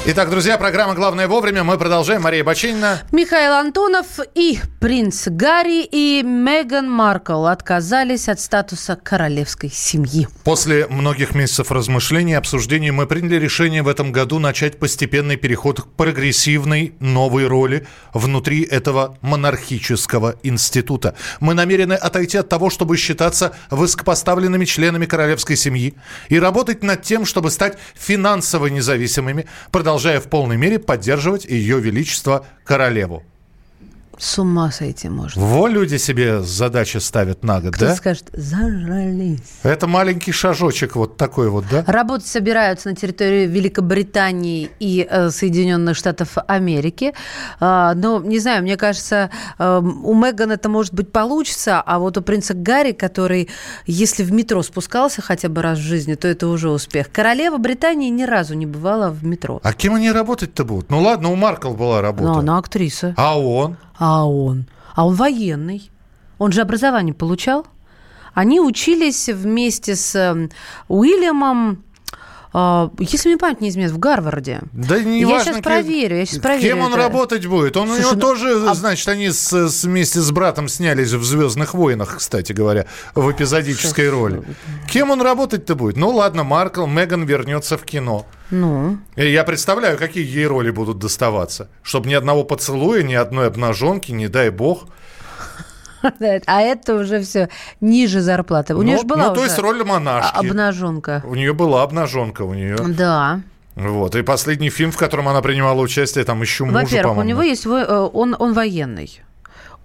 Итак, 0.07 0.31
друзья, 0.31 0.57
программа 0.57 0.95
«Главное 0.95 1.29
вовремя». 1.29 1.63
Мы 1.63 1.77
продолжаем. 1.77 2.23
Мария 2.23 2.43
Бачинина. 2.43 3.03
Михаил 3.13 3.53
Антонов 3.53 4.07
и 4.35 4.59
принц 4.81 5.29
Гарри 5.29 5.85
и 5.85 6.23
Меган 6.23 6.91
Маркл 6.91 7.45
отказались 7.45 8.27
от 8.31 8.41
статуса 8.41 8.97
королевской 8.97 9.69
семьи. 9.69 10.27
После 10.43 10.87
многих 10.87 11.35
месяцев 11.35 11.71
размышлений 11.71 12.33
и 12.33 12.37
обсуждений 12.37 12.91
мы 12.91 13.07
приняли 13.07 13.37
решение 13.37 13.83
в 13.83 13.89
этом 13.89 14.11
году 14.11 14.39
начать 14.39 14.79
постепенный 14.79 15.37
переход 15.37 15.83
к 15.83 15.87
прогрессивной 15.89 16.95
новой 16.99 17.47
роли 17.47 17.87
внутри 18.15 18.63
этого 18.63 19.19
монархического 19.21 20.37
института. 20.43 21.15
Мы 21.41 21.53
намерены 21.53 21.93
отойти 21.93 22.39
от 22.39 22.49
того, 22.49 22.71
чтобы 22.71 22.97
считаться 22.97 23.55
высокопоставленными 23.71 24.65
членами 24.65 25.05
королевской 25.05 25.57
семьи 25.57 25.95
и 26.31 26.41
работать 26.41 26.83
над 26.83 27.03
тем, 27.03 27.27
чтобы 27.27 27.51
стать 27.51 27.77
финансово 27.95 28.69
независимыми, 28.69 29.45
продолжая 29.91 30.20
в 30.20 30.28
полной 30.28 30.57
мере 30.57 30.78
поддерживать 30.78 31.45
ее 31.45 31.80
величество 31.80 32.47
королеву. 32.62 33.24
С 34.21 34.39
ума 34.39 34.71
сойти 34.71 35.09
можно. 35.09 35.43
Во 35.43 35.66
люди 35.66 35.97
себе 35.97 36.43
задачи 36.43 36.99
ставят 36.99 37.43
на 37.43 37.62
год, 37.62 37.75
Кто 37.75 37.87
да? 37.87 37.97
скажет, 37.97 38.29
зажрались. 38.35 39.41
Это 39.62 39.87
маленький 39.87 40.31
шажочек 40.31 40.95
вот 40.95 41.16
такой 41.16 41.49
вот, 41.49 41.64
да? 41.71 41.85
Работать 41.87 42.27
собираются 42.27 42.91
на 42.91 42.95
территории 42.95 43.47
Великобритании 43.47 44.71
и 44.79 45.07
э, 45.11 45.31
Соединенных 45.31 45.97
Штатов 45.97 46.37
Америки. 46.47 47.14
А, 47.61 47.95
но, 47.95 48.21
не 48.21 48.39
знаю, 48.41 48.62
мне 48.62 48.77
кажется, 48.77 49.31
э, 49.59 49.79
у 49.81 50.14
Меган 50.14 50.53
это, 50.53 50.68
может 50.68 50.93
быть, 50.93 51.11
получится, 51.11 51.81
а 51.81 51.99
вот 51.99 52.18
у 52.18 52.21
принца 52.21 52.53
Гарри, 52.53 52.93
который, 52.93 53.49
если 53.87 54.23
в 54.23 54.33
метро 54.33 54.62
спускался 54.62 55.23
хотя 55.23 55.49
бы 55.49 55.62
раз 55.62 55.79
в 55.79 55.83
жизни, 55.83 56.14
то 56.14 56.29
это 56.29 56.47
уже 56.49 56.68
успех. 56.68 57.11
Королева 57.11 57.57
Британии 57.57 58.11
ни 58.11 58.25
разу 58.25 58.53
не 58.53 58.66
бывала 58.66 59.09
в 59.09 59.25
метро. 59.25 59.61
А 59.62 59.73
кем 59.73 59.95
они 59.95 60.12
работать-то 60.12 60.66
будут? 60.66 60.91
Ну 60.91 61.01
ладно, 61.01 61.31
у 61.31 61.37
Маркл 61.37 61.73
была 61.73 62.03
работа. 62.03 62.25
Но 62.25 62.39
она 62.41 62.59
актриса. 62.59 63.14
А 63.16 63.41
он? 63.41 63.79
А 64.01 64.27
он? 64.27 64.67
А 64.95 65.07
он 65.07 65.15
военный. 65.15 65.91
Он 66.39 66.51
же 66.53 66.63
образование 66.63 67.15
получал. 67.15 67.67
Они 68.33 68.59
учились 68.61 69.29
вместе 69.29 69.95
с 69.95 70.15
э, 70.15 70.49
Уильямом, 70.89 71.85
э, 72.55 72.89
если 72.99 73.29
мне 73.29 73.37
память 73.39 73.61
не 73.61 73.69
изменяет, 73.69 73.93
в 73.93 73.99
Гарварде. 73.99 74.61
Да 74.73 74.99
не 75.01 75.21
я 75.21 75.29
важно, 75.29 75.53
сейчас 75.53 75.63
проверю, 75.63 76.17
я 76.17 76.25
сейчас 76.25 76.39
проверю. 76.41 76.77
Кем 76.77 76.81
он 76.81 76.93
это. 76.93 76.97
работать 77.03 77.45
будет? 77.47 77.77
Он 77.77 77.91
у 77.91 77.95
Слушай, 77.95 78.01
него 78.01 78.13
ну, 78.15 78.21
тоже, 78.21 78.75
значит, 78.75 79.09
они 79.09 79.31
с, 79.31 79.53
с- 79.53 79.85
вместе 79.85 80.21
с 80.21 80.31
братом 80.31 80.69
снялись 80.69 81.13
в 81.13 81.23
Звездных 81.25 81.75
войнах, 81.75 82.17
кстати 82.19 82.53
говоря, 82.53 82.87
в 83.15 83.31
эпизодической 83.31 84.09
роли. 84.09 84.43
Кем 84.91 85.11
он 85.11 85.21
работать-то 85.21 85.75
будет? 85.75 85.97
Ну 85.97 86.09
ладно, 86.11 86.43
Маркл, 86.43 86.87
Меган 86.87 87.25
вернется 87.25 87.77
в 87.77 87.83
кино. 87.83 88.27
Ну, 88.51 88.99
И 89.17 89.31
Я 89.31 89.45
представляю, 89.45 89.97
какие 89.99 90.25
ей 90.27 90.47
роли 90.47 90.71
будут 90.71 90.99
доставаться. 90.99 91.69
Чтобы 91.83 92.09
ни 92.09 92.15
одного 92.15 92.45
поцелуя, 92.45 93.03
ни 93.03 93.15
одной 93.15 93.47
обнаженки, 93.47 94.13
не 94.13 94.29
дай 94.29 94.51
бог. 94.51 94.87
а 96.47 96.61
это 96.63 96.95
уже 96.95 97.21
все 97.21 97.49
ниже 97.81 98.21
зарплаты. 98.21 98.75
У 98.75 98.79
Ну, 98.79 98.83
нее 98.85 98.99
же 98.99 99.05
была 99.05 99.29
ну, 99.29 99.35
то 99.35 99.45
есть 99.45 99.59
роль 99.59 99.85
монашки. 99.85 100.35
обнаженка. 100.37 101.23
У 101.27 101.35
нее 101.35 101.53
была 101.53 101.83
обнаженка, 101.83 102.43
у 102.43 102.55
нее. 102.55 102.77
Да. 102.89 103.41
Вот. 103.77 104.17
И 104.17 104.23
последний 104.23 104.71
фильм, 104.71 104.91
в 104.93 104.97
котором 104.97 105.29
она 105.29 105.43
принимала 105.43 105.81
участие, 105.81 106.25
там 106.25 106.41
еще 106.43 106.65
мужа, 106.65 106.79
Во-первых, 106.85 107.19
у 107.19 107.23
него 107.23 107.43
есть 107.43 107.67
во- 107.67 107.79
э, 107.81 108.11
он, 108.13 108.35
он 108.39 108.53
военный. 108.55 109.21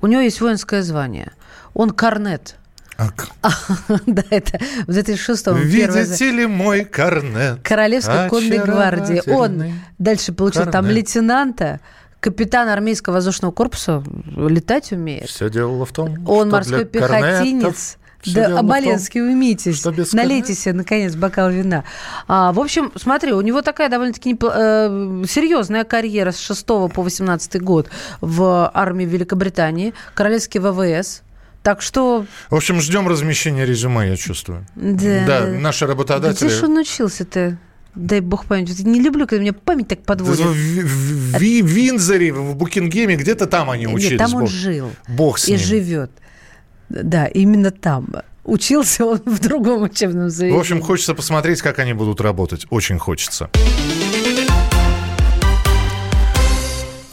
У 0.01 0.07
него 0.07 0.21
есть 0.21 0.41
воинское 0.41 0.81
звание. 0.81 1.31
Он 1.73 1.89
корнет. 1.91 2.55
Да, 4.05 4.23
это 4.29 4.59
в 4.87 4.89
2006-м 4.91 5.69
первое 5.71 6.05
за- 6.05 6.13
Видите 6.13 6.31
ли 6.31 6.45
мой 6.47 6.85
корнет? 6.85 7.59
Королевской 7.63 8.29
конной 8.29 8.57
гвардии. 8.59 9.21
Он 9.31 9.73
дальше 9.99 10.33
получил 10.33 10.63
там 10.71 10.85
лейтенанта, 10.95 11.79
капитан 12.19 12.69
армейского 12.69 13.15
воздушного 13.15 13.51
корпуса, 13.51 14.03
летать 14.35 14.91
умеет. 14.91 15.29
Все 15.29 15.49
дело 15.49 15.85
в 15.85 15.91
том, 15.91 16.27
Он 16.27 16.49
морской 16.49 16.85
пехотинец. 16.85 17.97
Да, 18.33 18.57
Оболенский, 18.57 19.21
уймитесь. 19.21 19.85
без 19.85 20.11
Налейте 20.13 20.55
себе, 20.55 20.73
наконец, 20.73 21.13
бокал 21.15 21.51
вина. 21.51 21.83
А, 22.27 22.53
в 22.53 22.59
общем, 22.59 22.91
смотри, 22.95 23.33
у 23.33 23.41
него 23.41 23.61
такая 23.61 23.87
довольно-таки 23.87 24.33
непл- 24.33 24.51
э, 24.51 25.25
серьезная 25.27 25.83
карьера 25.83 26.31
с 26.31 26.39
6 26.39 26.89
по 26.89 27.03
18 27.03 27.61
год 27.61 27.87
в 28.21 28.71
армии 28.73 29.05
Великобритании, 29.05 29.93
королевский 30.15 30.59
ВВС. 30.59 31.21
Так 31.65 31.81
что... 31.81 32.27
В 32.51 32.55
общем, 32.55 32.79
ждем 32.79 33.07
размещения 33.07 33.65
резюме, 33.65 34.07
я 34.09 34.15
чувствую. 34.17 34.67
Да, 34.75 35.47
наши 35.47 35.87
работодатели... 35.87 36.45
Где 36.47 36.55
же 36.55 36.65
он 36.67 36.77
учился-то? 36.77 37.57
Дай 37.95 38.19
бог 38.19 38.45
память. 38.45 38.79
Не 38.85 39.01
люблю, 39.01 39.25
когда 39.25 39.41
меня 39.41 39.53
память 39.53 39.87
так 39.87 40.01
В, 40.01 40.03
подводит. 40.03 40.45
в- 40.45 40.51
в 40.53 41.39
Ви- 41.39 41.63
Виндзоре, 41.63 42.31
в 42.31 42.55
Букингеме, 42.55 43.15
где-то 43.15 43.47
там 43.47 43.71
они 43.71 43.87
учились. 43.87 44.11
Нет, 44.11 44.19
там 44.19 44.35
он 44.35 44.41
Бог- 44.41 44.49
жил. 44.51 44.91
Бог 45.07 45.39
с 45.39 45.47
и 45.47 45.53
ним. 45.53 45.59
живет. 45.59 46.11
Да, 46.89 47.25
именно 47.25 47.71
там. 47.71 48.09
Учился 48.43 49.03
он 49.05 49.21
в 49.25 49.39
другом 49.39 49.81
учебном 49.81 50.29
заведении. 50.29 50.55
В 50.57 50.61
общем, 50.61 50.81
хочется 50.83 51.15
посмотреть, 51.15 51.63
как 51.63 51.79
они 51.79 51.93
будут 51.93 52.21
работать. 52.21 52.67
Очень 52.69 52.99
хочется. 52.99 53.49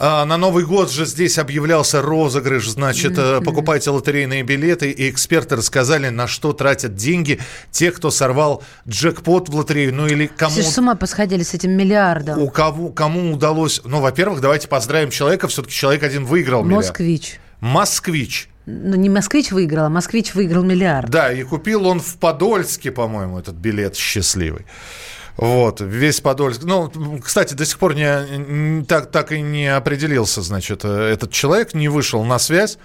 На 0.03 0.37
Новый 0.37 0.65
год 0.65 0.91
же 0.91 1.05
здесь 1.05 1.37
объявлялся 1.37 2.01
розыгрыш. 2.01 2.69
Значит, 2.69 3.13
э, 3.17 3.39
покупайте 3.41 3.89
лотерейные 3.89 4.43
билеты, 4.43 4.91
и 4.91 5.09
эксперты 5.09 5.55
рассказали, 5.55 6.09
на 6.09 6.27
что 6.27 6.51
тратят 6.51 6.95
деньги 6.95 7.39
те, 7.71 7.91
кто 7.91 8.11
сорвал 8.11 8.63
джекпот 8.87 9.47
в 9.49 9.55
лотерею. 9.55 9.93
Ну 9.95 10.07
или 10.07 10.27
кому... 10.27 10.51
Все 10.51 10.63
с 10.63 10.77
ума 10.77 10.95
посходили 10.95 11.43
с 11.43 11.53
этим 11.53 11.71
миллиардом. 11.71 12.41
У 12.41 12.49
кого, 12.49 12.89
кому 12.89 13.33
удалось... 13.33 13.81
Ну, 13.85 14.01
во-первых, 14.01 14.41
давайте 14.41 14.67
поздравим 14.67 15.09
человека. 15.09 15.47
Все-таки 15.47 15.73
человек 15.73 16.03
один 16.03 16.25
выиграл 16.25 16.63
миллиард. 16.63 16.87
Москвич. 16.87 17.39
Москвич. 17.61 18.49
Ну, 18.65 18.95
не 18.95 19.09
«Москвич» 19.09 19.51
выиграл, 19.51 19.85
а 19.85 19.89
«Москвич» 19.89 20.33
выиграл 20.33 20.63
миллиард. 20.63 21.09
Да, 21.09 21.33
и 21.33 21.43
купил 21.43 21.85
он 21.85 21.99
в 21.99 22.15
Подольске, 22.15 22.91
по-моему, 22.91 23.39
этот 23.39 23.55
билет 23.55 23.95
счастливый. 23.97 24.65
Вот, 25.37 25.81
весь 25.81 26.21
Подольск. 26.21 26.63
Ну, 26.63 26.91
кстати, 27.23 27.53
до 27.53 27.65
сих 27.65 27.79
пор 27.79 27.95
не, 27.95 28.83
так, 28.85 29.11
так 29.11 29.31
и 29.31 29.41
не 29.41 29.67
определился, 29.67 30.41
значит, 30.41 30.85
этот 30.85 31.31
человек, 31.31 31.73
не 31.73 31.89
вышел 31.89 32.23
на 32.23 32.39
связь. 32.39 32.77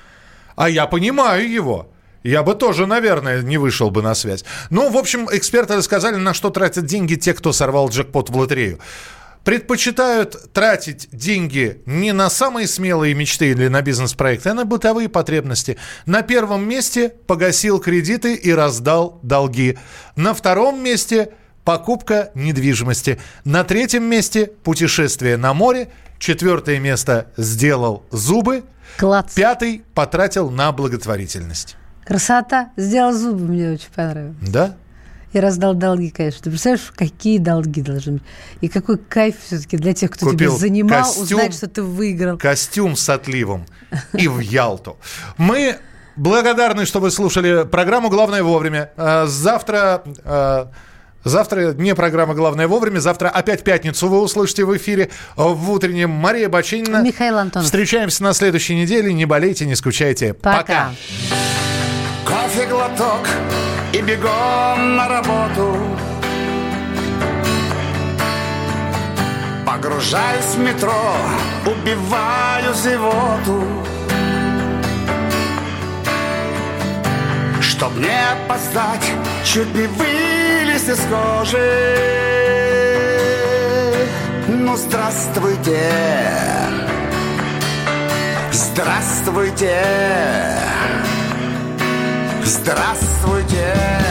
А 0.56 0.68
я 0.68 0.86
понимаю 0.86 1.48
его. 1.48 1.92
Я 2.24 2.42
бы 2.42 2.54
тоже, 2.54 2.86
наверное, 2.86 3.42
не 3.42 3.58
вышел 3.58 3.90
бы 3.90 4.02
на 4.02 4.14
связь. 4.14 4.44
Ну, 4.70 4.90
в 4.90 4.96
общем, 4.96 5.28
эксперты 5.30 5.76
рассказали, 5.76 6.16
на 6.16 6.34
что 6.34 6.50
тратят 6.50 6.84
деньги 6.84 7.14
те, 7.14 7.32
кто 7.32 7.52
сорвал 7.52 7.90
джекпот 7.90 8.30
в 8.30 8.36
лотерею. 8.36 8.80
Предпочитают 9.44 10.52
тратить 10.52 11.08
деньги 11.12 11.80
не 11.86 12.12
на 12.12 12.28
самые 12.28 12.66
смелые 12.66 13.14
мечты 13.14 13.50
или 13.50 13.68
на 13.68 13.82
бизнес-проекты, 13.82 14.50
а 14.50 14.54
на 14.54 14.64
бытовые 14.64 15.08
потребности. 15.08 15.78
На 16.06 16.22
первом 16.22 16.68
месте 16.68 17.10
погасил 17.26 17.78
кредиты 17.78 18.34
и 18.34 18.52
раздал 18.52 19.20
долги. 19.22 19.78
На 20.16 20.34
втором 20.34 20.82
месте 20.82 21.34
покупка 21.68 22.30
недвижимости. 22.34 23.18
На 23.44 23.62
третьем 23.62 24.02
месте 24.02 24.46
путешествие 24.64 25.36
на 25.36 25.52
море. 25.52 25.88
Четвертое 26.18 26.78
место 26.78 27.26
сделал 27.36 28.04
зубы. 28.10 28.64
Класс. 28.96 29.26
Пятый 29.34 29.82
потратил 29.92 30.48
на 30.48 30.72
благотворительность. 30.72 31.76
Красота. 32.06 32.70
Сделал 32.78 33.12
зубы, 33.12 33.40
мне 33.40 33.72
очень 33.72 33.90
понравилось. 33.94 34.36
Да? 34.40 34.76
И 35.34 35.38
раздал 35.38 35.74
долги, 35.74 36.08
конечно. 36.08 36.44
Ты 36.44 36.48
представляешь, 36.48 36.90
какие 36.96 37.36
долги 37.36 37.82
должны 37.82 38.12
быть? 38.14 38.22
И 38.62 38.68
какой 38.68 38.96
кайф 38.96 39.34
все-таки 39.44 39.76
для 39.76 39.92
тех, 39.92 40.10
кто 40.10 40.24
Купил 40.24 40.52
тебя 40.52 40.58
занимал, 40.58 41.04
костюм, 41.04 41.22
узнать, 41.24 41.54
что 41.54 41.68
ты 41.68 41.82
выиграл. 41.82 42.38
Костюм 42.38 42.96
с 42.96 43.06
отливом. 43.10 43.66
И 44.14 44.26
в 44.26 44.38
Ялту. 44.38 44.96
Мы 45.36 45.76
благодарны, 46.16 46.86
что 46.86 47.00
вы 47.00 47.10
слушали 47.10 47.66
программу 47.66 48.08
«Главное 48.08 48.42
вовремя». 48.42 48.90
Э, 48.96 49.26
Завтра... 49.26 50.02
Завтра 51.28 51.72
не 51.74 51.94
программа 51.94 52.34
«Главное 52.34 52.66
вовремя». 52.66 53.00
Завтра 53.00 53.28
опять 53.28 53.62
пятницу 53.62 54.08
вы 54.08 54.20
услышите 54.20 54.64
в 54.64 54.76
эфире 54.76 55.10
в 55.36 55.70
утреннем. 55.70 56.10
Мария 56.10 56.48
Бачинина. 56.48 57.02
Михаил 57.02 57.38
Антонов. 57.38 57.66
Встречаемся 57.66 58.22
на 58.22 58.32
следующей 58.32 58.74
неделе. 58.74 59.12
Не 59.12 59.26
болейте, 59.26 59.66
не 59.66 59.74
скучайте. 59.74 60.34
Пока. 60.34 60.58
Пока. 60.58 60.90
Кофе 62.24 62.66
глоток 62.66 63.26
и 63.92 64.00
бегом 64.02 64.96
на 64.96 65.08
работу 65.08 65.76
Погружаюсь 69.64 70.54
в 70.54 70.58
метро, 70.58 71.14
убиваю 71.64 72.74
зевоту 72.74 73.64
Чтоб 77.60 77.96
не 77.96 78.18
опоздать, 78.32 79.10
чуть 79.44 79.74
не 79.74 79.86
вылез 80.78 80.88
из 80.88 81.00
кожи 81.06 81.96
Ну, 84.48 84.76
здравствуйте. 84.76 85.90
Здравствуйте. 88.52 89.82
Здравствуйте! 92.44 94.07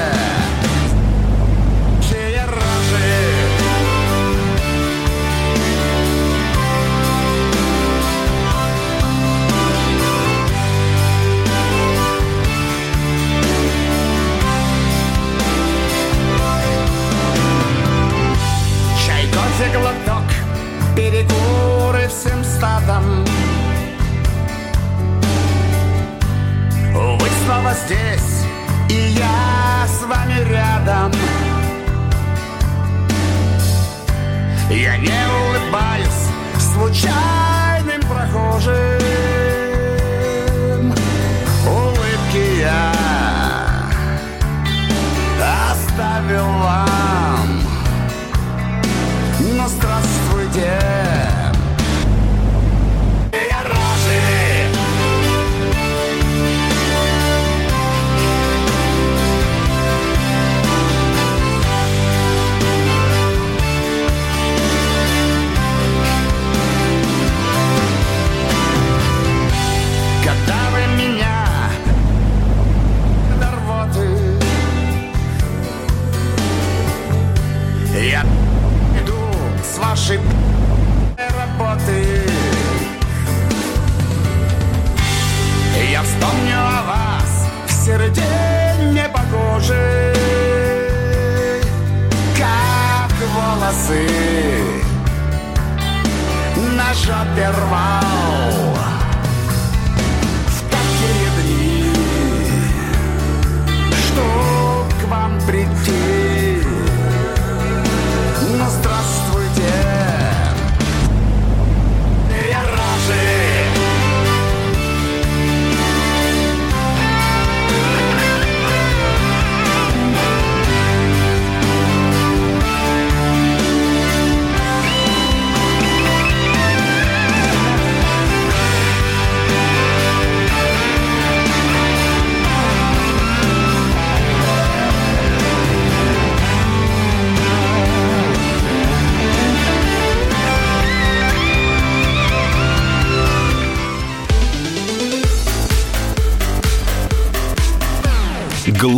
Всем 22.07 22.43
стадом 22.43 23.25
Вы 26.93 27.27
снова 27.45 27.73
здесь, 27.85 28.45
и 28.89 29.13
я 29.13 29.85
с 29.87 30.03
вами 30.03 30.49
рядом. 30.49 31.11
Я 34.69 34.97
не 34.97 35.09
улыбаюсь 35.09 36.27
случайным 36.73 37.26
на 97.17 98.06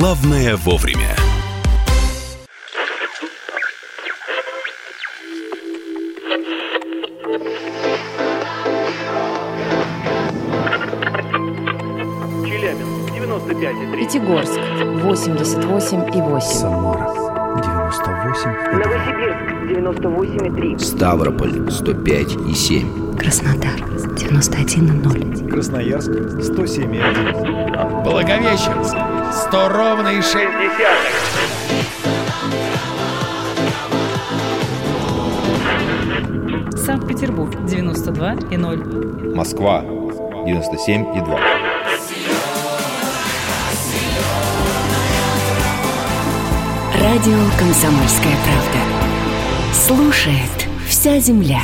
Главное 0.09 0.55
вовремя. 0.55 1.15
Челябинск, 12.43 13.11
95,3. 13.13 13.97
Пятигорск 13.99 14.57
88,8. 15.03 16.41
Самара 16.41 17.13
98. 17.61 18.49
Новосибирск 18.79 19.37
98,3. 19.69 20.79
Ставрополь 20.79 21.69
105 21.69 22.35
и 22.49 22.53
7. 22.55 23.15
Краснодар 23.15 23.79
91,0. 24.17 25.49
Красноярск 25.51 26.09
107,1. 26.09 28.03
Благовещенск 28.03 28.95
100 29.31 29.69
ровно 29.69 30.07
и 30.09 30.21
6 30.21 30.33
десятых. 30.33 31.29
Санкт-Петербург 36.85 37.53
92 37.65 38.33
и 38.51 38.57
0. 38.57 39.35
Москва 39.35 39.83
97 40.45 41.17
и 41.17 41.21
2. 41.21 41.39
Радио 47.01 47.39
«Комсомольская 47.57 48.35
правда». 48.43 48.79
Слушает 49.73 50.67
вся 50.87 51.19
земля. 51.19 51.61